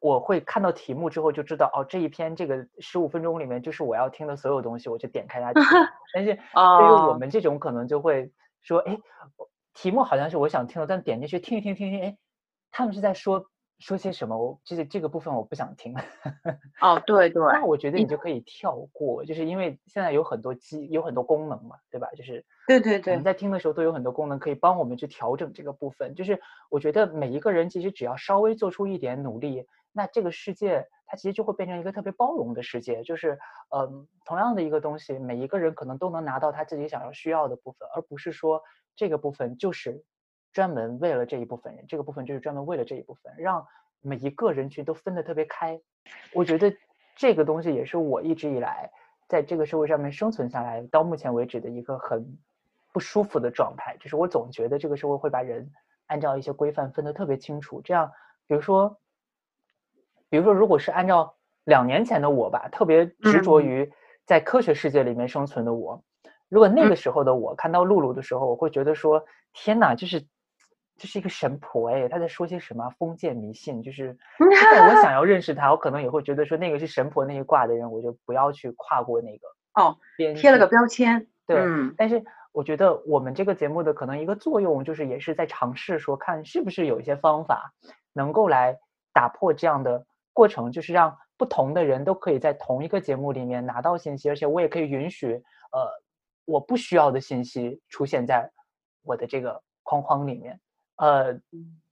[0.00, 5.62] 我会看到题目之后就知道，哦，这一篇这个十五分钟里面就是我要听的所有东西，我就点开它听。
[6.14, 8.32] 但是对于我们这种可能就会
[8.62, 8.98] 说，哎，
[9.74, 12.18] 题目好像是我想听的，但点进去听一听、听听，哎，
[12.72, 13.46] 他们是在说。
[13.82, 14.36] 说些什么？
[14.36, 15.96] 我就是这个部分我不想听。
[16.82, 17.42] 哦，对对。
[17.50, 22.06] 那我觉得你就可以跳过，就是因为现在有很多机，有很多功能嘛，对吧？
[22.14, 23.14] 就是对对对。
[23.14, 26.14] 我们在听的时候都有很多功能可以帮我们去调整这个部分。
[26.14, 33.02] 就是我觉得每一个人其实只要稍微做出一点努力，那这个世界它其实就会变成一个特别包容的世界。
[33.02, 33.38] 就是
[33.74, 38.62] 嗯，同样的一个东西，每一个人可能都能拿到他自己想要需要的部分，而不是说
[38.96, 40.04] 这个部分就是。
[40.52, 43.64] 专门为了这一部分人，这个部分就是专门为了这一部分，让
[44.00, 45.80] 每一个人群都分得特别开。
[46.34, 46.74] 我觉得
[47.14, 48.90] 这个东西也是我一直以来
[49.28, 52.36] 在这个社会上面生存下来到目前为止的一个很
[52.92, 55.70] 不舒服的状态，就是我总觉得这个社会会把人
[56.06, 57.80] 按照一些规范分得特别清楚。
[57.80, 58.10] 这样，
[58.48, 58.98] 比如说，
[60.30, 63.92] 比如说，如果是按照两年前的我吧，特别执着于
[64.24, 66.02] 在科学世界里面生存的我，
[66.48, 70.24] 如果那个时候的我看到露露的时候，我会觉得说：天哪，就是。
[71.02, 73.82] 这是一个神婆哎，她在说些什么封建迷信？
[73.82, 79.96] 就是 我想要认识她，我可能也会觉得说那个是神婆那一挂的人，我就不要去跨过那个哦，
[80.34, 81.26] 贴了个标签。
[81.46, 81.56] 对，
[81.96, 87.72] 但是我觉得我们这个节目的可能一个作用，就是也是在尝试说，看是不是有一些方法
[88.12, 88.76] 能够来
[89.14, 95.34] 打破这样的过程，就是让不同的人都可以在同一个节目里面拿到信息，而且我也可以允许
[95.72, 95.88] 呃
[96.44, 98.50] 我不需要的信息出现在
[99.02, 100.60] 我的这个框框里面。
[100.96, 101.40] 呃，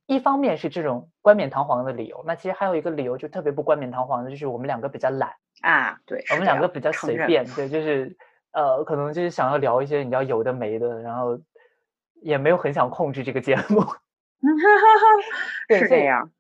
[0.07, 8.17] 一方面是这种冠冕堂皇的理由，那其实还有一个理由就特别不冠冕堂皇的，就是我们两个比较懒啊，对，我们两个比较随便，对，就是
[8.53, 11.39] 呃，可能就是想要聊一些你知道有的没的，然后
[12.21, 13.81] 也没有很想控制这个节目，
[15.69, 16.31] 是这样。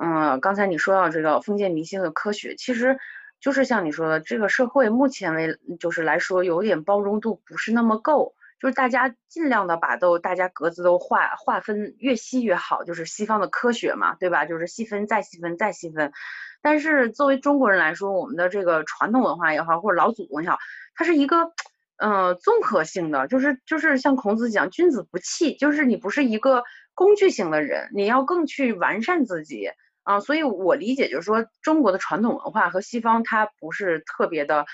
[0.00, 2.98] 嗯，刚才你说到这个封建迷信的科学，其实
[3.40, 8.34] 就是像你说的，这个社会目前为就是来说，有点包容度不是那么够。
[8.60, 14.46] 就是大家尽量的把都大家格子都划划分越细越好，就是西方的科学嘛，对吧？
[14.46, 16.12] 就是细分再细分再细分。
[16.60, 20.58] 但是作为中国人来说，我们的这个传统文化也好，或者老祖宗也好，
[20.96, 21.52] 它是一个
[21.98, 29.70] 呃综合性的，就是就是像孔子讲君子不器，就是你不是一个工具型的人，你要更去完善自己
[30.08, 30.20] 啊。
[30.20, 34.66] 所以我理解就是说，中国的传统文化和西方它不是特别的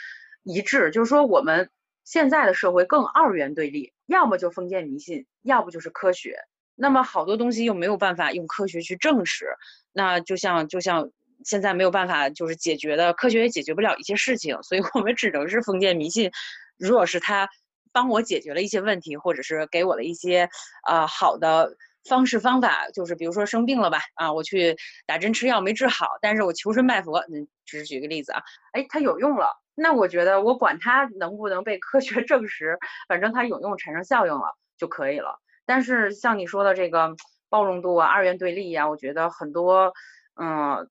[0.43, 1.71] 一致，就是说我们。
[2.07, 6.37] 现在的社会更二元对立，要么就封建迷信，要不就是科学。
[6.75, 9.47] 那么好多东西又没有办法用科学去证实，
[9.91, 11.11] 那就像就像
[11.47, 16.31] 现在没有办法就是解决的，科学也解决不了一些事情，所以我们只能是封建迷信。
[16.77, 17.49] 如果是他
[17.91, 20.51] 帮我解决了一些问题，或者是给我了一些
[20.87, 21.75] 呃好的
[22.09, 29.61] 方式方法，就是比如说生病了吧，啊，我去打针吃药没治好，但是我求神拜佛，嗯，只是举个例子啊，哎，它有用了。
[29.75, 35.41] 那我觉得我管它能不能被科学 证实，反正它有用产生效应了就可以了。
[35.67, 37.17] 但是像你说的这个
[37.49, 39.93] 包容度啊、二元对立呀，我觉得很多
[40.41, 40.89] 嗯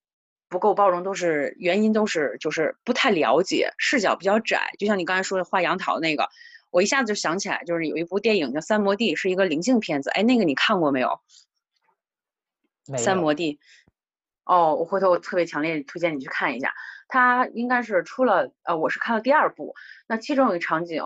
[0.50, 4.72] 不够包容都是原因，都是就是不太了解，视角比较窄。
[4.78, 6.28] 就像你刚才说的画杨桃那个，
[6.74, 10.10] 我一下子就想起来，就是有一部电影叫《三摩地》，是一个灵性片子。
[10.10, 11.22] 哎，那个你看过没有？
[12.98, 13.60] 三摩地。
[14.44, 16.74] 哦，我回头我特别强烈推荐你去看一下。
[17.08, 19.76] 它应该是出了，呃，我是看了第二部，
[20.08, 21.04] 那其中有一个场景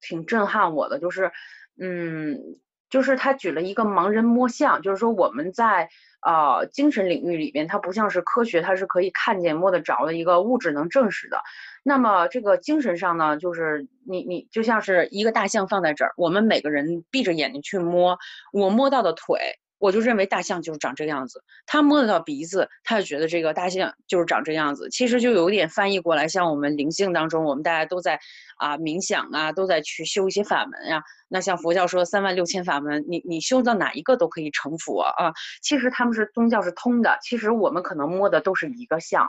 [0.00, 1.30] 挺震撼我的，就是，
[1.78, 5.90] 嗯，就是他举了一个盲人摸象，就是说我们在
[6.22, 11.40] 呃精神领域里边，它不像是科学，它是可以看见摸得着的一个物质能证实的。
[11.82, 18.18] 那么这个精神上呢，就是你你就像是一个大象放在这儿，我们每个人闭着眼睛去摸，
[18.52, 19.58] 我摸到的腿。
[19.82, 24.88] 我就认为大象就是长这个样子，他摸得到鼻子，他就觉得这个大象就是长这样子。
[24.90, 28.20] 其实就有点翻译过来，像我们灵性当中，我们大家都在
[28.58, 31.02] 啊冥想啊，都在去修一些法门呀。
[31.26, 35.32] 那像佛教说三万六千法门，你你修到哪一个都可以成佛啊。
[35.62, 39.26] 其实他们是宗教是通的，其实我们可能摸的都是一个象。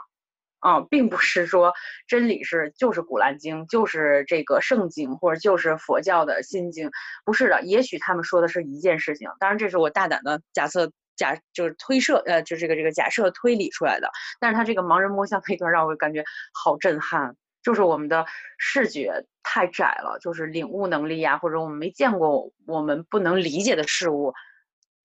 [0.64, 1.74] 啊，并不是说
[2.08, 6.90] 真理是就是《古兰经》，就是这个圣经，或者就是佛教的心经，
[7.22, 7.60] 不是的。
[7.64, 14.10] 也许他们说的是一件事情，当然这是我大胆的假设，假就是推设，呃，就这个这个假设推理出来的。
[14.40, 16.24] 但是他这个盲人摸象那段让我感觉
[16.54, 18.24] 好震撼，就是我们的
[18.56, 24.32] 视觉太窄了，就是领悟能力呀，或者我们没见过我们不能理解的事物，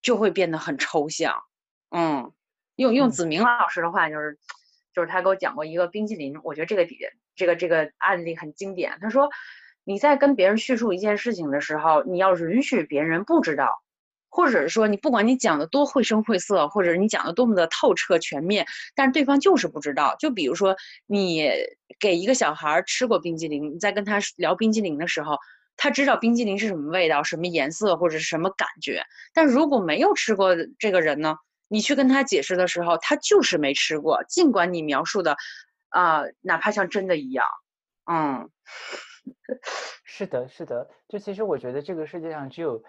[0.00, 1.42] 就会变得很抽象。
[1.90, 2.32] 嗯，
[2.76, 4.38] 用用子明老师的话就是。
[4.94, 6.98] 就是他给我讲过一个冰淇淋，我觉得这个底
[7.36, 8.98] 这个这个案例很经典。
[9.00, 9.28] 他说，
[9.84, 13.82] 你在跟别人叙述一件事情的时候，你要允许别人不知道，
[14.28, 20.16] 或者是说你不管你讲的多绘声绘色，或者你讲的多么的透彻全面，但是对方就是不知道。
[20.18, 20.76] 就比如说
[21.06, 21.50] 你
[21.98, 25.38] 给一个小孩吃过冰激凌，你在跟他聊冰激凌的时候，
[25.76, 31.36] 他知道冰激凌是什么味道、什么颜色或者是什么感觉，但如果没有吃过这个人呢？
[31.70, 35.36] 你去跟他解释的时候，他就是没吃过，尽管你描述的，
[35.88, 37.46] 啊，哪怕像真的一样，
[38.10, 38.50] 嗯，
[40.04, 42.82] 是的，是的，就其实我觉得这个世界上只有。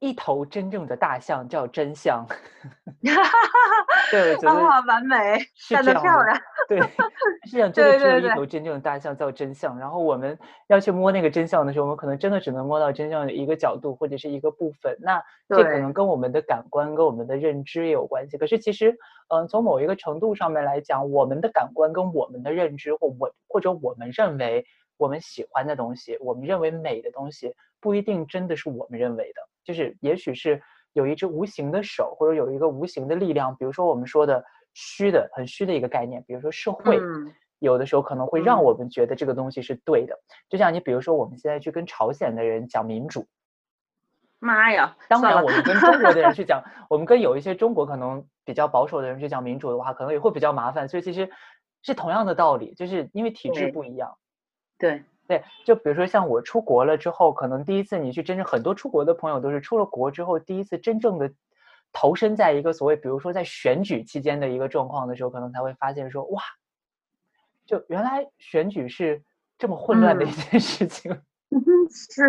[0.00, 2.26] 一头真正的大象叫真相
[4.10, 6.80] 对，啊，完美，站得漂亮，对，
[7.46, 9.78] 世界上真的只有一头真正的大象叫真相。
[9.78, 10.36] 然后我们
[10.66, 14.96] 要去摸那个真相的时候，我们可能真的只能摸到真相的一个角度或者是一个部分。
[15.00, 18.36] 那这可能跟我们的感官跟我们的认知也有关系。
[18.36, 18.96] 可是其实，
[19.28, 29.40] 嗯，从某一个程度上面来讲，我们的感官跟我们的认知或我或者我们认为我们喜欢的东西，我们认为美的东西，不一定真的是我们认为的。
[29.64, 30.60] 就是，也许是
[30.92, 34.44] 有一只无形的手，或者有一个无形的力量，比如说我们说的
[34.74, 36.98] 虚的、很虚的一个概念，比如说社会，
[37.58, 40.18] 有的时候可能会让我们觉得这个东西是对的。
[40.48, 43.26] 就像你，比如说我们现在去跟朝鲜的人讲民主，
[44.38, 44.96] 妈呀！
[45.08, 50.88] 当然，我们跟中国的人去讲，我们跟有一些中国可能比较保守的人去讲民主的话，可能也会比较麻烦。
[50.88, 51.30] 所以其实
[51.82, 54.16] 是同样的道理，就是因为体制不一样。
[54.78, 54.90] 对。
[54.90, 55.04] 对，
[55.64, 61.30] 就比如说像我出国了之后，可能第一次你去真正很多出国的朋友都是出了国之后第一次真正的
[61.92, 66.42] 投身在一个所谓，比如说在选举期间的一个状况的时候，可能才会发现说哇，
[67.66, 69.22] 就原来选举是
[69.58, 71.12] 这么混乱的一件事情。
[71.90, 72.22] 是，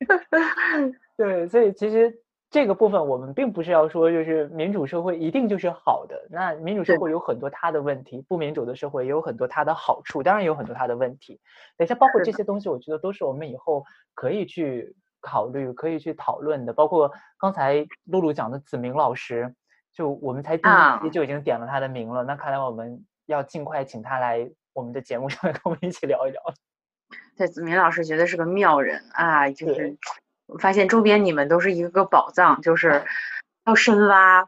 [1.16, 2.22] 对，所以其实。
[2.50, 6.26] 这个部分我们并不是要说，就是民主社会一定就是好的。
[6.28, 11.40] 那民主社会有很多它的问题，不民主的社会也有很多它的好处，当然有很多它的问题。
[11.76, 13.84] 等一下，包括这些东西，我觉得都是我们以后
[14.14, 16.72] 可以去考虑、可以去讨论的。
[16.72, 19.54] 包括刚才露露讲的子明老师，
[19.94, 22.24] 就我们才第一期就已经点了他的名了。
[22.24, 26.42] 那看来我们要尽快请他来我们的节目上面 跟我们一起聊一聊。
[27.36, 29.96] 对，子明老师绝对是个妙人啊，就是。
[30.50, 33.02] 我发现周边你们都是一个个宝藏，就是
[33.66, 34.46] 要深挖。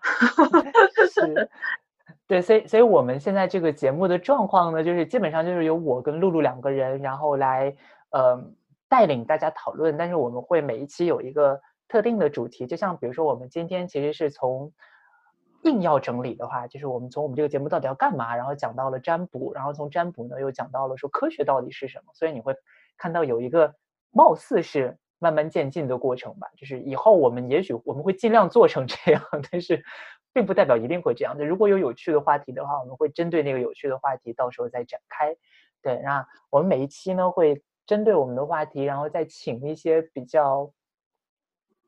[1.12, 1.49] 是，
[2.27, 7.75] 对，所以所以我们现在这个节目的状况呢，就是基本上就是由我跟露露两个人，然后来
[8.11, 8.43] 呃
[8.88, 9.97] 带领大家讨论。
[9.97, 14.73] 但是我们会每一期有一个特定的主题，就像比如说我们今天其实是从
[15.62, 22.12] 硬要整理的话，就是我们从我们这个节目到底要干嘛，然后讲到了占卜，然后从占卜呢又讲到了说科学到底是什么。
[22.15, 22.57] 所以你会
[22.97, 23.75] 看到有一个
[24.11, 24.97] 貌似是。
[25.22, 29.80] 慢慢渐进的过程吧，就是以后我们也许我们会尽量做成这样， 但是
[30.32, 31.37] 并不代表一定会这样。
[31.38, 35.37] 那如果有有趣的话题的话，我们会针对那个有趣的话题，到时候再展开。
[35.80, 40.68] 对，那我们每一期呢会针对我们的话题，然后再请一些比较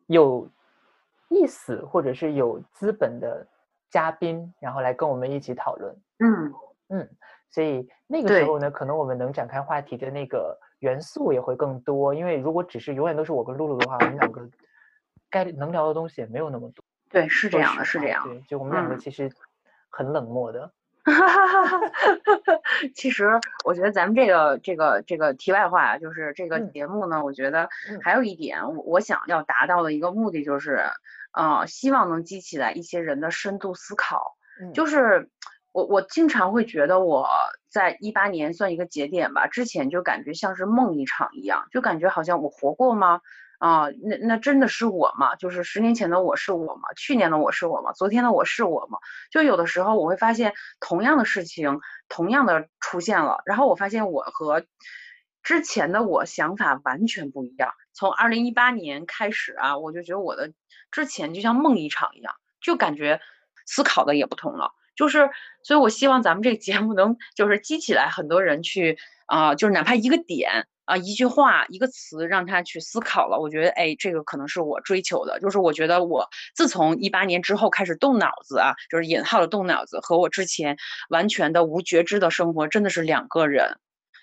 [0.06, 0.48] 有
[1.28, 3.44] 意思或者是有资本的
[3.90, 5.92] 嘉宾，然后来跟我们一起讨论。
[6.18, 6.54] 嗯
[6.90, 7.10] 嗯，
[7.50, 10.56] 所以那个时候呢，可能我们能展开话题的那个。
[10.84, 14.46] 元素也会更多，因为如果只是永远都是我跟露露的话，我们两个
[15.30, 16.84] 该能聊的东西也没有那么多。
[17.08, 18.22] 对，是这样的，是这样。
[18.28, 19.32] 对，就我们两个其实
[19.88, 20.70] 很冷漠的。
[22.94, 27.70] 其实我觉得咱们这个这个这个题外话，就是这个节目呢，我觉得
[28.02, 30.82] 还有一点，我想要达到的一个目的就是，
[31.32, 34.36] 呃，希望能激起来一些人的深度思考，
[34.74, 35.30] 就是。
[35.74, 37.28] 我我经常会觉得我
[37.68, 43.20] 在一八年算一个节点吧，之前就感觉像是梦一场一样，就感觉好像我活过吗？
[43.58, 45.34] 啊，那那真的是我吗？
[45.34, 46.82] 就是十年前的我是我吗？
[46.96, 47.92] 去年的我是我吗？
[47.92, 49.00] 昨天的我是我吗？
[49.32, 54.64] 就有的时候我会发现，同样的事情，同样的出现了，然后我发现我和
[55.42, 57.72] 之前的我想法完全不一样。
[57.94, 60.52] 从二零一八年开始啊，我就觉得我的
[60.92, 63.20] 之前就像梦一场一样，就感觉
[63.66, 64.72] 思考的也不同了。
[64.96, 65.30] 就是，
[65.62, 70.66] 所以我希望咱们这个节目能就是激起来很多人去啊，就是哪怕一个点。
[70.86, 73.38] 啊，一句话，一个词，让他去思考了。
[73.40, 75.40] 我觉得，哎，这个可能是我追求的。
[75.40, 80.76] 就是我觉得，我自从一八年之后开始动脑子啊，就是引号的动脑子，和我之前
[81.08, 83.78] 完全的无觉知的生活，真的是两个人。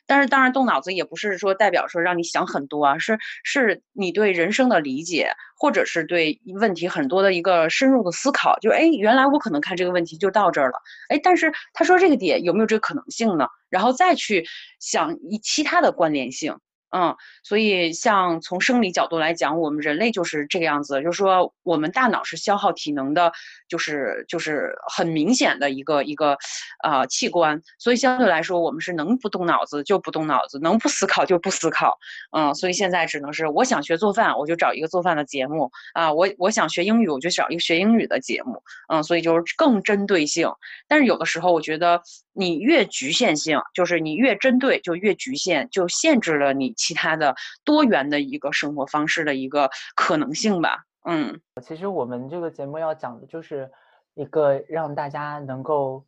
[0.07, 8.57] 但是，当然，动脑子也不是说代表说让你想很多啊，是是你对人生的理解，或者是对问题很多的一个深入的思考。
[8.59, 10.79] 就哎，原来我可能看这个问题就到这儿了，
[11.09, 13.47] 哎，但是他说这个点有没有这个可能性呢？
[13.69, 14.45] 然后再去
[14.79, 16.57] 想一其他的关联性。
[16.95, 23.31] 嗯，所以像从生理角度来讲，我们人类就是这个样子，就是说我们大脑是消耗体能的，
[23.67, 26.37] 就是就是很明显的一个一个，
[26.83, 27.61] 呃，器官。
[27.79, 31.97] 所以相对来说，我们是能不动脑子就不动脑子，能不思考就不思考。
[32.35, 38.61] 嗯，所以现在只能是我想学做饭，我就找一个做饭的节目啊；我我想学英语，我就找一个学英语的节目。
[38.89, 40.49] 嗯，所以就是更针对性。
[40.87, 42.01] 但是有的时候，我觉得。
[42.33, 50.85] 你越局限性，就是你越针对，就越局限，就限制了你其他的多元的一个生活方式的一个可能性吧。
[51.05, 53.69] 嗯，其实我们这个节目要讲的就是
[54.15, 56.03] 一个让大家能够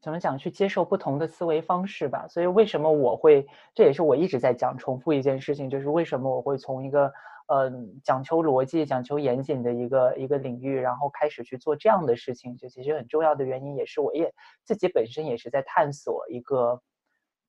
[0.00, 2.26] 怎么讲去接受不同的思维方式吧。
[2.28, 7.12] 所以为什么我会，这也是我一直在讲重复一件事情，就是为什么我会从一个。
[7.48, 14.34] 嗯，讲求逻辑、讲求严谨的一个一个领域，然后开始去做这样的事情，就其实很重要的原因，也是我也
[14.64, 16.82] 自己本身也是在探索一个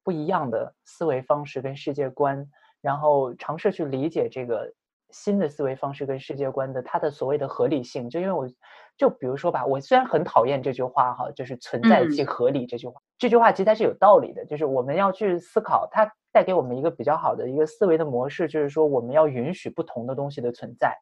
[0.08, 2.49] 不一样的思维方式跟世界观，
[2.80, 4.72] 然后尝试去理解这个
[5.10, 8.10] 新的思维方式跟世界观的它的所谓的合理性。
[8.10, 8.47] 就因为我，
[8.95, 16.10] 就比如说吧，我虽然很讨厌这句话哈，就是“存在即合理”这句话，这句话其实它是有道理的，就是我们要去思考它。
[16.30, 20.95] 带给我们一个比较好的一个思维的模式，就是说我们要允许不同的东西的存在。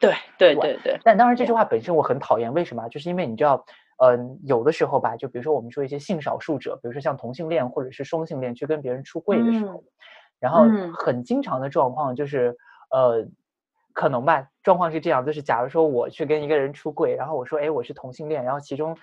[0.00, 0.98] 对对对对。
[1.04, 2.88] 但当然这句话本身我很讨厌，为什么？
[2.88, 3.62] 就是因为你知道，
[4.02, 9.84] 嗯，有的时候吧，就比如说我们说一些性少数者，比如说像同性恋或者是双性恋，去跟别人出柜的时候，
[10.40, 12.56] 然后很经常的状况就是，
[12.90, 13.26] 呃，
[13.92, 18.96] 可能吧，状况是这样，就是假如说我去跟一个人出柜，然后我说，哎，我是同性恋，然后其中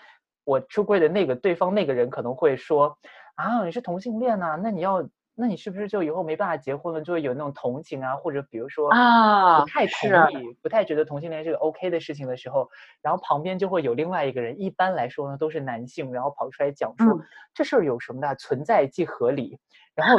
[0.44, 2.98] 我出柜的那个对方那个人可能会说，
[3.36, 5.08] 啊，你是同性恋呐，那你要。
[5.40, 7.02] 那你是不是就以后没办法结婚了？
[7.02, 12.68] 就会有那种同情啊，或者比如说啊，不太同意，不太觉得同性恋是个 OK 的事情的时候，
[13.04, 17.22] 然后旁边就会有另外一个人，一般来说呢都是男性，然后跑出来讲说
[17.54, 19.60] 这事儿有什么的，存在即合理，
[19.94, 20.18] 然后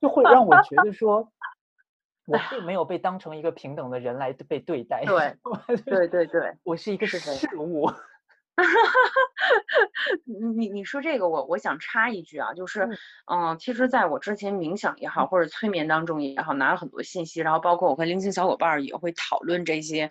[0.00, 1.30] 就会让我觉得说，
[2.26, 5.04] 我并没有被当成一个平等的人来被对待。
[5.84, 7.90] 对对对对，我是一个事物。
[8.56, 9.50] 哈哈哈，
[10.56, 12.88] 你你说这个，我我想插一句啊，就是，
[13.30, 20.10] 嗯，其实在我之前冥想也好，或者催眠当中也好，拿了很多信息，然后包括我和灵性小伙伴也会讨论这些，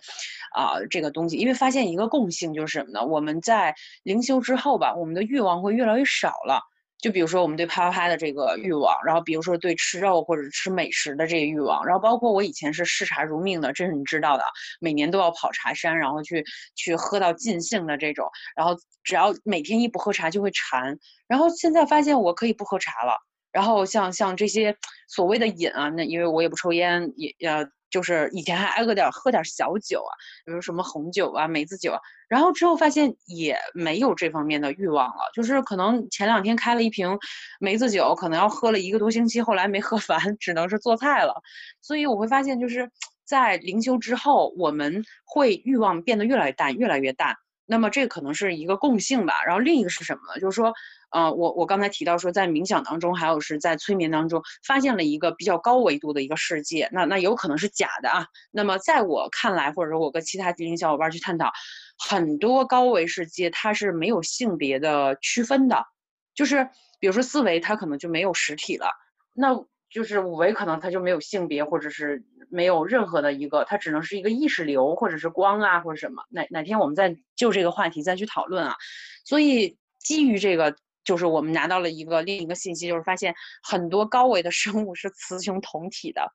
[0.54, 3.04] 啊，这个东西，因为发现一个共性就是什么呢？
[3.04, 3.74] 我们在
[4.04, 6.62] 灵修之后吧，我们的欲望会越来越少了。
[7.06, 14.42] 就比如说我们对啪啪啪的这个欲望，然后比如说对吃肉或者吃美食的这个欲望，然后包括我以前是嗜茶如命的，这是你知道的，
[14.80, 16.44] 每年都要跑茶山，然后去
[16.74, 20.98] 去喝到尽兴的这种，然后只要每天一不喝茶就会馋，
[21.28, 23.16] 然后现在发现我可以不喝茶了，
[23.52, 24.76] 然后像像这些
[25.06, 27.64] 所谓的瘾啊，那因为我也不抽烟，也呃。
[27.90, 30.12] 就是以前还挨个点喝点小酒啊，
[30.44, 35.30] 比如什么红酒啊、梅子酒啊，然后之后发现也没有这方面的欲望了。
[35.34, 37.18] 就是可能前两天开了一瓶
[37.60, 41.42] 梅子酒，可能要喝了一个多星期，后来没喝完，只能是做菜了。
[41.80, 42.90] 所以我会发现，就是
[43.24, 47.36] 在灵修之后，我们会欲望变得越来越淡，越来越淡。
[47.66, 49.44] 那么这可能是一个共性吧。
[49.44, 50.40] 然后另一个是什么呢？
[50.40, 50.72] 就是说。
[51.10, 58.26] 呃，我我刚才提到说，在冥想当中，还有是在催眠当中，发现了一个比较高维度的一个世界，那那有可能是假的啊。
[58.50, 61.52] 那么在我看来，或者说我跟其他精灵小伙伴去探讨，
[61.96, 65.86] 很多高维世界它是没有性别的区分的，
[66.34, 68.90] 就是比如说四维它可能就没有实体了，
[69.32, 69.54] 那
[69.90, 76.22] 就是五维可能它就没有性别，或者是没有任何的一个，它只能是一个意识流，或者是光啊，或者什么。
[76.30, 78.76] 哪哪天我们再就这个话题再去讨论啊。
[79.24, 80.76] 所以基于这个。
[81.06, 83.32] 就是我们拿到了一个另一个信息，就是发现
[83.62, 86.32] 很多高维的生物是雌雄同体的，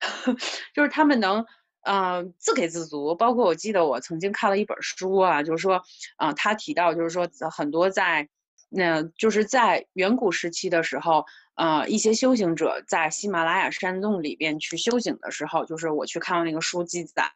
[0.74, 1.46] 就是他们能，
[1.84, 3.14] 嗯，自给自足。
[3.14, 5.82] 包括我记得我曾经看了一本书啊，就是说，
[6.18, 8.28] 啊，他提到就是说很多在，
[8.70, 11.24] 那就是在远古时期的时候，
[11.56, 17.30] 呃，一些修行者在喜马拉雅山洞里边去修行的时候，就是我去看到那个书记载，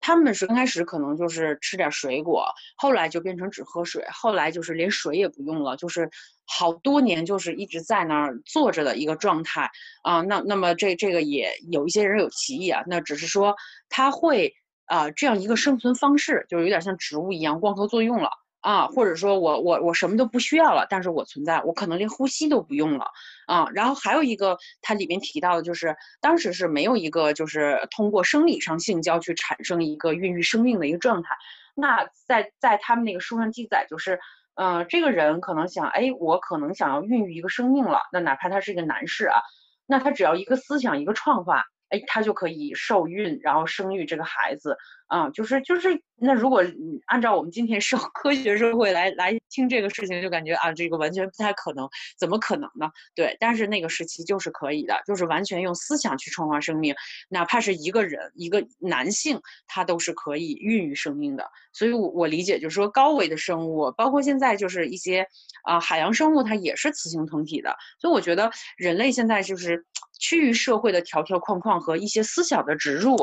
[0.00, 6.10] 他们是刚开始可能就是吃点水果，后来就变成只喝水，后来就是连水也不用了，就是
[6.46, 9.70] 好多年就是一直在那儿坐着的一个状态
[10.02, 10.22] 啊。
[10.22, 13.54] 那那么这这个也有一些人有歧义啊，那只是说
[13.90, 14.54] 他会
[14.86, 18.30] 啊这样一个生存方式，就是有点像植物一样光合作用了。
[18.60, 23.06] 啊，或者说我我我什么都不需要了，但是我存在，我可能连呼吸都不用了
[23.46, 23.68] 啊。
[23.72, 31.36] 然后还有一个，它里面提到的就是，当时是没有一个就是通过生理上性交去产生一个孕育生命的一个状态。
[31.74, 34.18] 那在在他们那个书上记载，就是，
[34.54, 38.00] 嗯，这个人可能想，哎，我可能想要孕育一个生命了。
[38.12, 39.40] 那哪怕他是一个男士啊，
[39.86, 41.64] 那他只要一个思想，一个创化。
[41.90, 44.76] 哎，他就可以受孕，然后生育这个孩子，
[45.08, 46.62] 啊，就是就是，那如果
[47.06, 51.88] 按照我们今天社科学社会来来听这个事情，就感觉啊，这个完全不太可能，
[52.18, 52.90] 怎么可能呢？
[53.14, 56.94] 对，但是那个时期就是可以的，就是完全用思想去创造生命，
[57.28, 61.44] 哪怕是一个人，一个男性，他都是可以孕育生命的。
[61.72, 65.26] 所以，我我理解就是说，高维的生物，包括现在就是一些
[65.64, 67.74] 啊海洋生物，它也是雌性同体的。
[68.00, 69.84] 所以，我觉得人类现在就是。
[70.20, 73.14] 趋于社会的条条框框和一些思想的植入，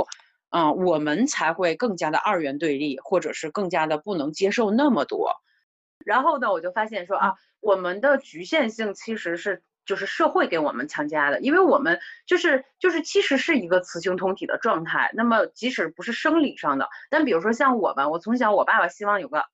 [0.50, 5.34] 嗯，我们才会更加的二元对立，或者是更加的不能接受那么多。
[6.06, 15.12] 然后呢，我就发现说啊，我们的局限性其实是就是社会给我们强加的，因为我们就是就是其实是一个雌雄同体的状态。
[15.14, 19.46] 那么即使不是生理上的，但比如说像我吧，我从小我爸爸希望有个。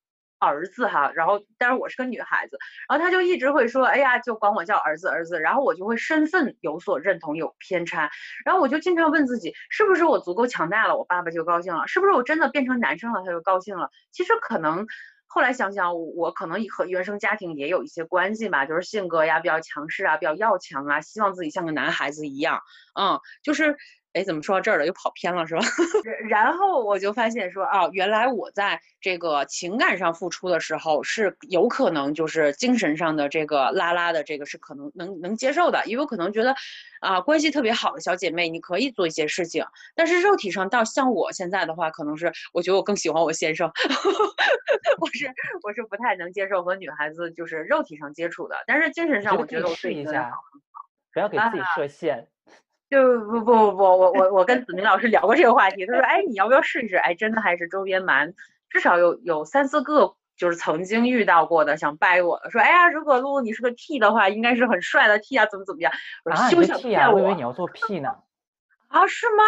[0.42, 2.58] 儿子哈，然后但是我是个女孩子，
[2.89, 8.10] 然后他就一直会说，哎呀，就管我叫儿子儿子，然后我就会身份有所认同有偏差，
[8.44, 13.92] 然后我就经常问自己，是不是我足够强大了，我爸爸就高兴了，是不是我真的变成男生了，他就高兴了？
[14.12, 14.88] 其实可能
[15.28, 22.62] 后来想想，我可能和原生家庭也有一些关系吧，就是性格呀比较强势啊，比较要强啊，希望自己像个男孩子一样，
[23.00, 23.78] 嗯，就是。
[24.14, 24.86] 哎，怎么说到这儿了？
[24.86, 25.62] 又跑偏了是吧？
[26.30, 36.53] 然后我就发现说啊，原来我在这个情感上付出的时候，是有可能就是精神上的这个拉拉的这个是可能能能接受的，因为我可能觉得
[36.99, 39.66] 啊，关系特别好的小姐妹，你可以做一些事情。
[39.95, 43.72] 但是肉体上到像我现在的话，可能是我觉得我更喜欢我先生，
[44.99, 45.26] 我是
[45.64, 48.57] 我是不太能接受和女孩子就是肉体上接触的。
[48.68, 50.34] 但是精神上，我觉得我试一下，
[51.14, 52.28] 不要给自己设限。
[52.92, 56.98] 就不不不不，我我我跟子明老师聊过这个话题，他说，哎，你要不要试一试？
[56.98, 58.34] 哎，真的还是周边蛮
[58.70, 65.94] 至少有有三四个，就是曾经遇到过的想掰我的，说，哎呀，如果露露你是个 T 的话，应该是很帅的 T 啊，怎么怎么样？
[66.26, 67.16] 啊，休想骗我！
[67.16, 68.10] 我以为你要做 P 呢。
[68.92, 69.44] 啊，是吗？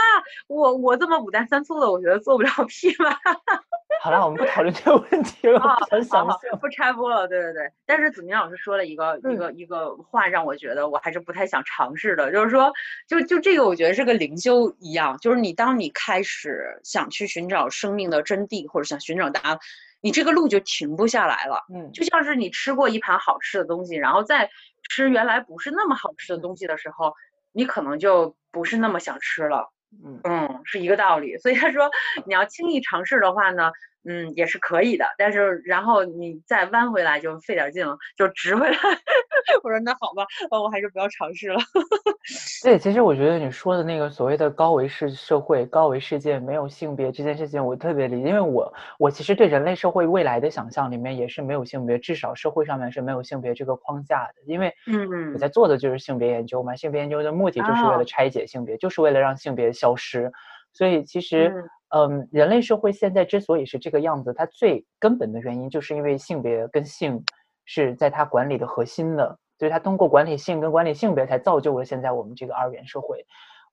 [0.48, 3.16] 我我这么五单三粗的，我觉得做不了 P 吗？
[4.02, 5.60] 好了，我们不讨论这个问题了。
[5.90, 7.28] 很，好好，不拆播了。
[7.28, 12.32] 对对对，但是子明老师说了一个一个一个话，让我觉得我还是不太想尝试的。
[12.32, 12.72] 就是说，
[13.08, 15.18] 就就这个，我觉得是个灵修一样。
[15.20, 19.60] 就是你当你开始想去寻找生命的真谛，或者想寻找答案，
[20.02, 21.64] 你这个路就停不下来了。
[21.74, 24.50] 嗯，就像是你吃过一盘好吃的东西，然后再
[24.90, 27.14] 吃原来不是那么好吃的东西的时候，
[27.54, 29.70] 你可能就不是那么想吃了。
[30.06, 31.38] 嗯嗯，是一个道理。
[31.40, 31.90] 所以他说，
[32.26, 33.70] 你要轻易尝试的话呢。
[34.06, 38.78] 嗯，也是可以的，但是然后你再弯回来就费点劲了，就直回来。
[39.64, 41.60] 我说那好吧，那我还是不要尝试了。
[42.64, 60.32] 对，其实我觉得你说的那个所谓的高维世社会、高维世界没有性别这件事情，我特别理解，因为我我其实对人类社会未来的想象里面也是没有性别，至少社会上面是没有性别这个框架的，因为嗯，我在做的就是性别研究嘛，性别研究的目的就是为了拆解性别，就是为了让性别消失，
[60.74, 61.54] 所以其实。
[61.96, 67.24] 嗯，人类社会现在之所以是这个样子，它最根本的原因就是因为性别跟性
[67.66, 73.24] 是在它管理的核心的，所以它通过管理性跟管理性别，才造就了现在我们这个二元社会。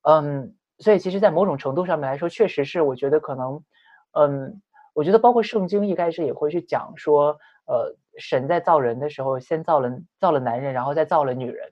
[0.03, 3.65] 嗯，所以其实，在某种程度上面来说，确实是我觉得可能，
[4.13, 4.61] 嗯，
[4.93, 11.71] 我觉得包括圣经一开始也会去讲说，呃，神在造人的时候，先造了造了男人，然后再造了女人。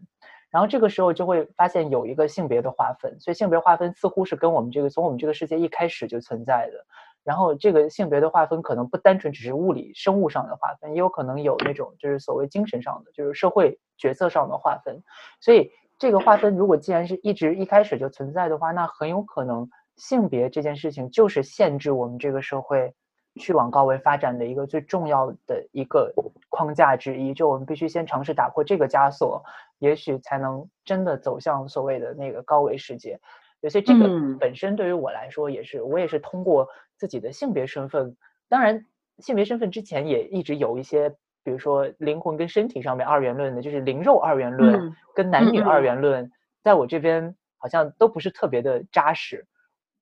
[0.50, 6.84] 然后这个时候就会发现有一个性别的划分，所以性别划分似乎是跟我们这个从我们这个世界一开始就存在的。
[7.24, 15.02] 然后这个性别的划分可能不单纯只是物理生物上的划分，也有可能有那种就是所谓精神上的，就是社会角色上的划分。
[15.40, 22.94] 所以这个划分如果既然是一直一开始就存在的话，那很有可能性别这件事情就是限制我们这个社会。
[23.38, 26.12] 去往高维发展的一个最重要的一个
[26.48, 29.44] 框架之一，就我们必须先尝试打破这个枷锁，
[29.78, 33.18] 也许才能真的走向所谓的那个高维世界。
[33.60, 34.08] 有些这个
[34.38, 38.16] 本身对于我来说也是，我也是通过自己的性别身份，
[38.48, 38.86] 当然
[39.18, 41.14] 性别身份之前也一直有一些。
[41.44, 46.30] 比如说灵魂跟身体上面二元论的，就是灵肉二元论跟男女二元论，
[46.62, 49.46] 在我这边好像都不是特别的扎实。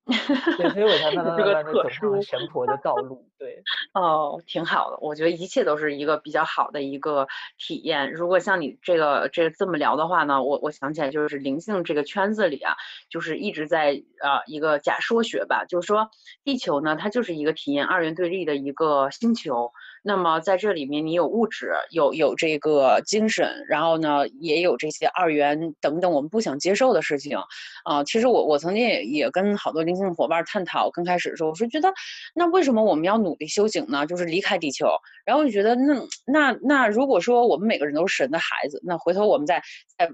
[0.07, 3.25] 对，所以我才慢 慢慢慢的走上神婆的道路。
[3.37, 3.61] 对，
[3.93, 7.27] 哦，挺好的，我觉得一切都是一个比较好的一个
[7.57, 8.11] 体验。
[8.11, 12.75] 如果像你这个这这么聊的话呢，我我想起来就是灵性这个圈子里啊，
[13.09, 16.09] 就是一直在啊一个假说学吧，就是说
[16.43, 19.71] 地球呢它就是一个体验二元对立的一个星球。
[20.03, 27.37] 那么在这里面，你有物质，有有这个精神，然后呢，也有这些二元等等我们不想接受的事情，
[27.83, 31.93] 啊，其实我我曾经也也跟好多灵性伙伴探讨，刚开始的时候我说觉得，
[32.33, 34.05] 那为什么我们要努力修行呢？
[34.05, 34.87] 就是离开地球，
[35.25, 35.95] 然后就觉得那
[36.25, 39.61] 那那如果说我们每个人都是神的孩子，那回头我们再
[39.97, 40.09] 再。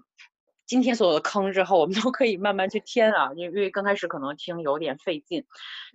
[0.66, 5.44] 今天所有的坑之后，我们都可以慢慢去填啊，因为刚开始可能听有点费劲，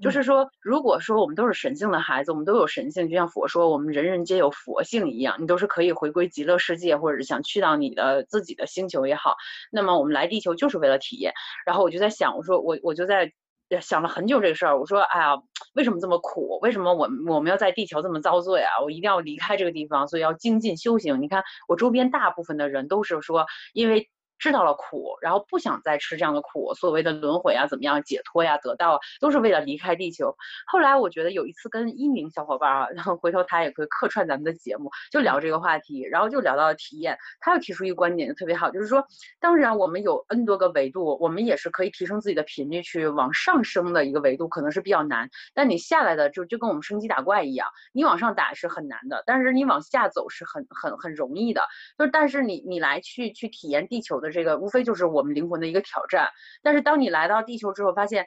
[0.03, 9.37] 就是说，如果说我们都是神性的孩子，我们都有神性，就像佛说我们人人皆有佛性一样，你都是可以回归极乐世界，或者是想去到你的自己的星球也好，
[9.73, 11.33] 那么我们来地球就是为了体验。
[11.65, 13.33] 然后我就在想，我说我我就在
[13.81, 15.37] 想了很久这个事儿，我说哎呀，
[15.75, 16.59] 为什么这么苦？
[16.61, 18.83] 为什么我我们要在地球这么遭罪啊？
[18.85, 21.23] 我一定要离开这个地方，所以要精进修行。
[21.23, 24.11] 你看我周边大部分的人都是说，因为。
[24.39, 30.37] 知道了苦，然后不想再吃这样的苦，所谓的轮回啊，怎么样解脱呀，得到都是为了离开地球。
[30.67, 37.19] 后来我觉得有一次跟一名小伙伴啊，然后回头他也会客串咱们的节目，就聊这个话题，然后就聊到了体验。
[37.41, 39.05] 他又提出一个观点就特别好，就是说，
[39.41, 45.29] 当然我们有 N 多个维度，我们也是可以提升自己的频率去往上升的一个维度，可能是比较难。
[45.53, 51.67] 但你下来的就就跟我们升级打怪一样，你往上打是很难的，但是你往下走是很很很容易的。
[51.99, 54.28] 就但是你你来去去体验地球的。
[54.31, 56.29] 这个无非就是我们灵魂的一个挑战，
[56.63, 58.27] 但是当你来到地球之后，发现，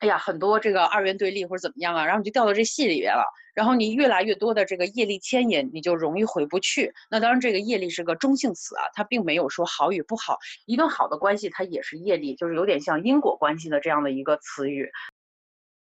[0.00, 6.92] 哎呀，很多这个二元对立或者怎么样啊，然后你就掉到这戏里边了，然后你越来越多的这个业力牵引，你就容易回不去。
[7.10, 10.38] 那当然，这个业力是个中性词啊，它并没有说好与不好。
[10.66, 14.88] 一段好的关系，它也是业力，就是有点像因果关系的这样的一个词语。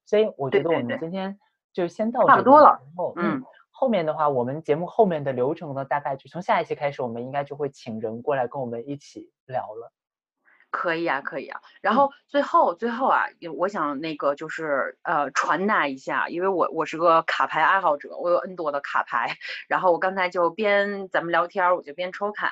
[0.05, 1.39] 所以我觉得我们今天
[1.73, 2.79] 就先到差不多了。
[3.15, 3.43] 嗯。
[3.75, 9.91] 后面的话，我们节目后面的流程呢，大概就从下一期开始，我们应该就会请人过来跟我们一起聊了。
[10.69, 11.59] 可以啊，可以啊。
[11.81, 13.25] 然后最后最后啊，
[13.57, 19.37] 我想那个就是呃传达一下，因为我我是个卡牌爱好者，我有 N 多的卡牌。
[19.67, 22.49] 然后我刚才就边咱们聊天，我就边抽卡。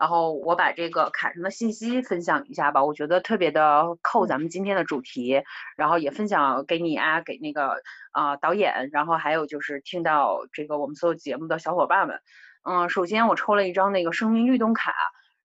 [0.00, 5.42] 然后我把这个卡上的信息分享一下吧，我觉得特别的扣咱们今天的主题，
[5.76, 7.82] 然后也分享给你啊，给那个
[8.12, 12.18] 啊导演，然后还有就是听到这个我们所有节目的小伙伴们。
[12.62, 14.94] 嗯，首先我抽了一张那个生命律动卡，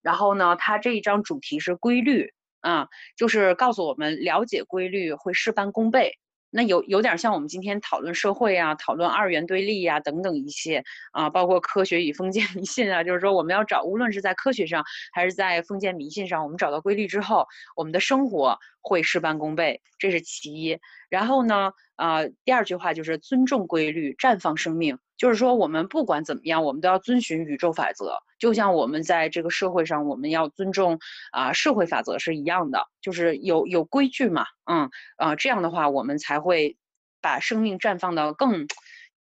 [0.02, 2.88] 然后呢，它这一张主题是规律，啊，
[3.18, 6.18] 就是告诉我们了解规律会事半功倍。
[6.56, 10.82] 那有有点像我们今天讨论社会啊，讨论二元对立呀等等一些
[11.12, 17.46] 啊，包括科学与封建迷信啊，就是说我们要找，无论是在科学上还是在封建迷信上，我们找到规律之后，
[17.76, 20.80] 我们的生活会事半功倍，这是其一。
[21.10, 24.98] 然后呢，呃，第二句话就是尊重规律，绽放生命。
[25.18, 28.18] 就是说，我们不管怎么样，我们都要遵循宇宙法则。
[28.38, 31.00] 就像我们在这个社会上，我们要尊重
[31.32, 36.78] 啊社会法则是一样的，就是有有规矩嘛，嗯啊，这样的话，我们才会
[37.22, 38.68] 把生命绽放的更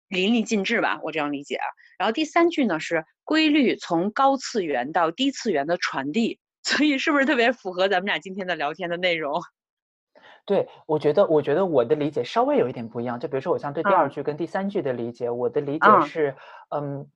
[0.08, 1.00] 淋漓尽致吧。
[1.04, 1.66] 我这样理解啊。
[1.98, 9.42] 然后第三句呢是规律从高次元到低次元的传递，所以是不是特别符合咱们俩今天的聊天的内容？
[10.46, 13.20] 对，我觉得，我觉得我的理解稍微有一点不一样。
[13.20, 16.36] 就比如说，我像对第二句跟第三句的理解，我的理解是，
[16.70, 17.08] 嗯，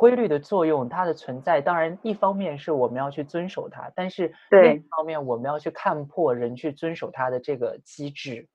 [0.00, 8.48] 规律的作用，它的存在，当然一方面是我们要去遵守它，但是另一方面我们要去看破人去遵守它的这个机制。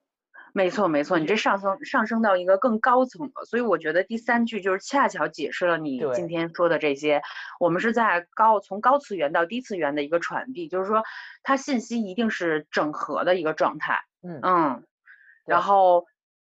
[0.52, 7.22] 没错，没错，你这上升上升到一个更高层了，所以我觉得第三句就是恰巧解释了你今天说的这些。
[7.60, 11.04] 我们是在高从高次元到低次元的一个传递，就是说
[11.44, 14.00] 它信息一定是整合的一个状态。
[14.20, 14.84] 嗯嗯。
[15.44, 16.06] 然后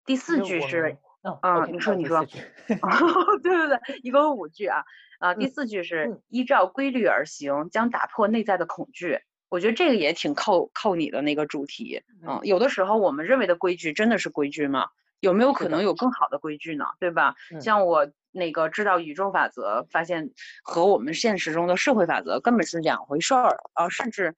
[0.06, 0.98] 第四句是，
[1.41, 2.25] 嗯，你说你说，
[3.43, 4.84] 对对对，一共五句啊
[5.19, 9.19] 啊，第四句是依照规律而行，将打破内在的恐惧。
[9.49, 14.88] 我觉得这个也挺扣扣你的那个主题，嗯，有的时候我们认为的规矩真的是规矩吗？
[15.19, 16.86] 有没有可能有更好的规矩呢？
[16.99, 17.34] 对吧？
[17.61, 20.30] 像我那个知道宇宙法则，发现
[20.63, 24.36] 和我们现实中的社会法则根本是两回事儿啊，甚至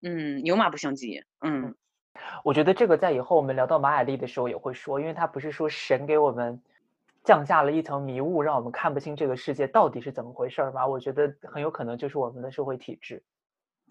[0.00, 1.22] 嗯牛马不相及。
[1.40, 1.74] 嗯，
[2.44, 6.60] 我觉得这个在以后我们聊到马雅历的时候也会说，因为他不是说神给我们
[7.24, 10.86] 降下了一层迷雾，让我们看不清这个世界到底是怎么回事吗？
[10.86, 13.22] 我觉得很有可能就是我们的社会体制。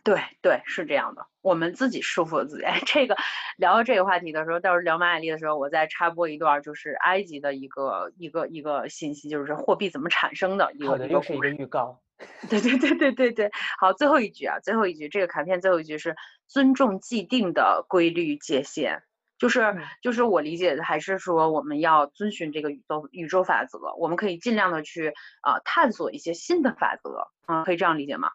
[0.03, 2.63] 对对，是这样的，我们自己束缚了自己。
[2.63, 3.15] 哎， 这个
[3.57, 10.71] 聊到这个话题的时候，到时候聊马雅丽的时候，我再插播一段，就是埃及的一个一个一个信息，就是货币怎么产生的。
[10.85, 12.01] 好的，又是一个预告。
[12.49, 16.15] 对对对对对对，好，最后一句啊，最后一句，这个卡片最后一句是
[16.47, 19.01] 尊重既定的规律界限，
[19.39, 28.29] 就是就是我理解的，还是说我们要遵循这个宇宙宇宙法则，我们可以尽量的去啊探索一些新的法则啊，可以这样理解吗？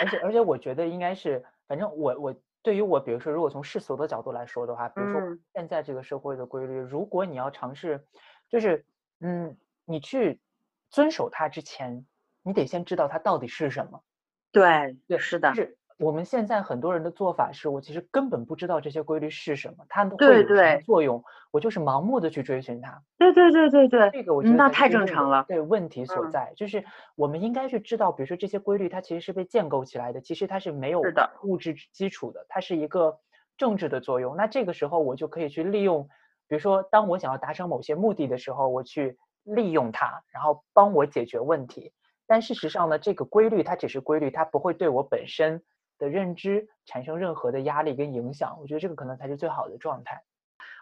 [0.00, 8.06] 而且而且，我觉得应该是，反正我我对于我，比如说，如果从世俗的角度来说的话，比如说现在这个社会的规律，如果你要尝试，
[8.48, 8.86] 就是
[9.20, 10.40] 嗯，你去
[10.90, 12.06] 遵守它之前，
[12.42, 14.02] 你得先知道它到底是什么。
[14.52, 15.60] 对对，是的。
[15.96, 21.22] 我们现在很多人的做法是，我其实根本不知道这些规律是什么，它会有什么作用，
[21.52, 23.00] 我就是盲目的去追寻它。
[23.16, 25.44] 对对对对对，这个我觉得那太正常了。
[25.46, 26.84] 对，问题所在就是
[27.14, 31.00] 我们应该去知道，比如说这些规律它其实是被建构起来的，其实它是没有
[31.44, 33.20] 物质基础的，它是一个
[33.56, 34.34] 政治的作用。
[34.36, 36.08] 那这个时候我就可以去利用，
[36.48, 41.92] 比如说当我想要达成某些目的的时候，我去利用它，然后帮我解决问题。
[42.26, 45.62] 但事实上呢，这个规律它只是规律，它不会对我本身。
[46.04, 50.22] 的认知产生任何的压力跟影响，我觉得这个可能才是最好的状态。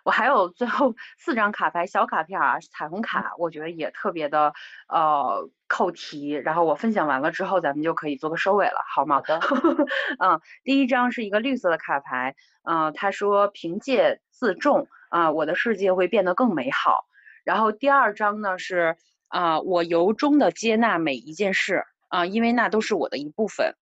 [0.04, 4.52] 我还有最后 四张卡牌小卡片啊，彩虹卡，我觉得也特别的
[4.88, 6.30] 呃扣题。
[6.30, 9.16] 然后我分享完了之后，咱们就可以做个收尾了，好吗？
[9.16, 9.40] 好的。
[10.18, 17.04] 嗯，第一张是一个绿色的卡牌，嗯，他说凭借自重啊，我的世界会变得更美好。
[17.44, 18.96] 然后第二张呢是
[19.28, 23.76] 啊，我由衷的接纳每一件事啊，因为那都是我的一部分。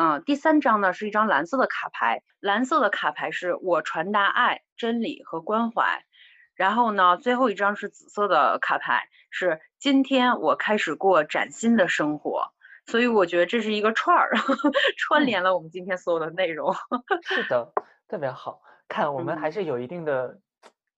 [0.00, 6.04] 嗯，第三张呢是一张蓝色的卡牌，蓝色的卡牌是我传达爱、真理和关怀。
[6.54, 12.52] 然后呢，最后一张是紫色的卡牌，是今天我开始过崭新的生活。
[12.86, 14.30] 所以我觉得这是一个串儿，
[14.96, 16.72] 串联了我们今天所有的内容。
[17.26, 17.72] 是的，
[18.06, 20.38] 特别好看，我们还是有一定的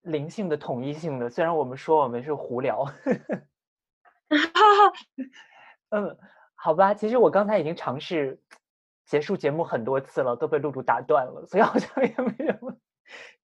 [0.03, 1.31] 灵性的统一性的。
[1.31, 2.85] 虽然我们说我们是胡聊，
[5.89, 6.19] 嗯，
[6.55, 8.39] 好吧，其实我刚才已经尝试。
[9.11, 12.73] 结束节目很多次了，都被露露打断了，所以好像也没什么。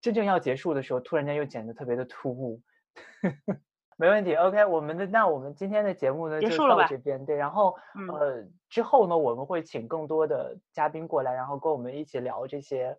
[0.01, 2.63] 真正要结束的时候，突然间又剪得特别的突兀。
[3.99, 7.27] 没问题，OK，我们的那我们今天的节目呢就到这边。
[7.27, 7.75] 对，然后
[8.13, 12.97] 呃之后呢，我们会请更多的嘉宾过来，然后跟我们一起聊这些，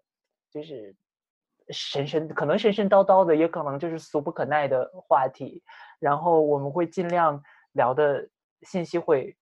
[0.51, 0.93] 就是
[1.69, 5.63] 神神可能神神叨叨的，也可能就是俗不可耐的话题。
[5.99, 7.41] 然后我们会尽量
[7.71, 8.27] 聊的
[8.63, 9.37] 信息会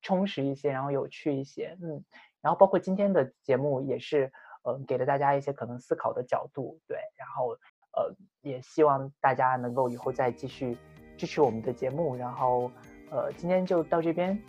[0.00, 1.76] 充实一些，然后有趣一些。
[1.82, 2.02] 嗯。
[2.46, 4.30] 然后包括今天的节目也是，
[4.62, 6.96] 呃，给了大家一些可能思考的角度，对。
[7.16, 7.48] 然后，
[7.90, 10.78] 呃，也希望大家能够以后再继续
[11.16, 12.14] 支持我们的节目。
[12.14, 12.70] 然后，
[13.10, 14.40] 呃，今天就到这边，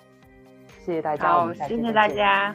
[0.86, 2.54] 谢谢大家，好，谢谢大家。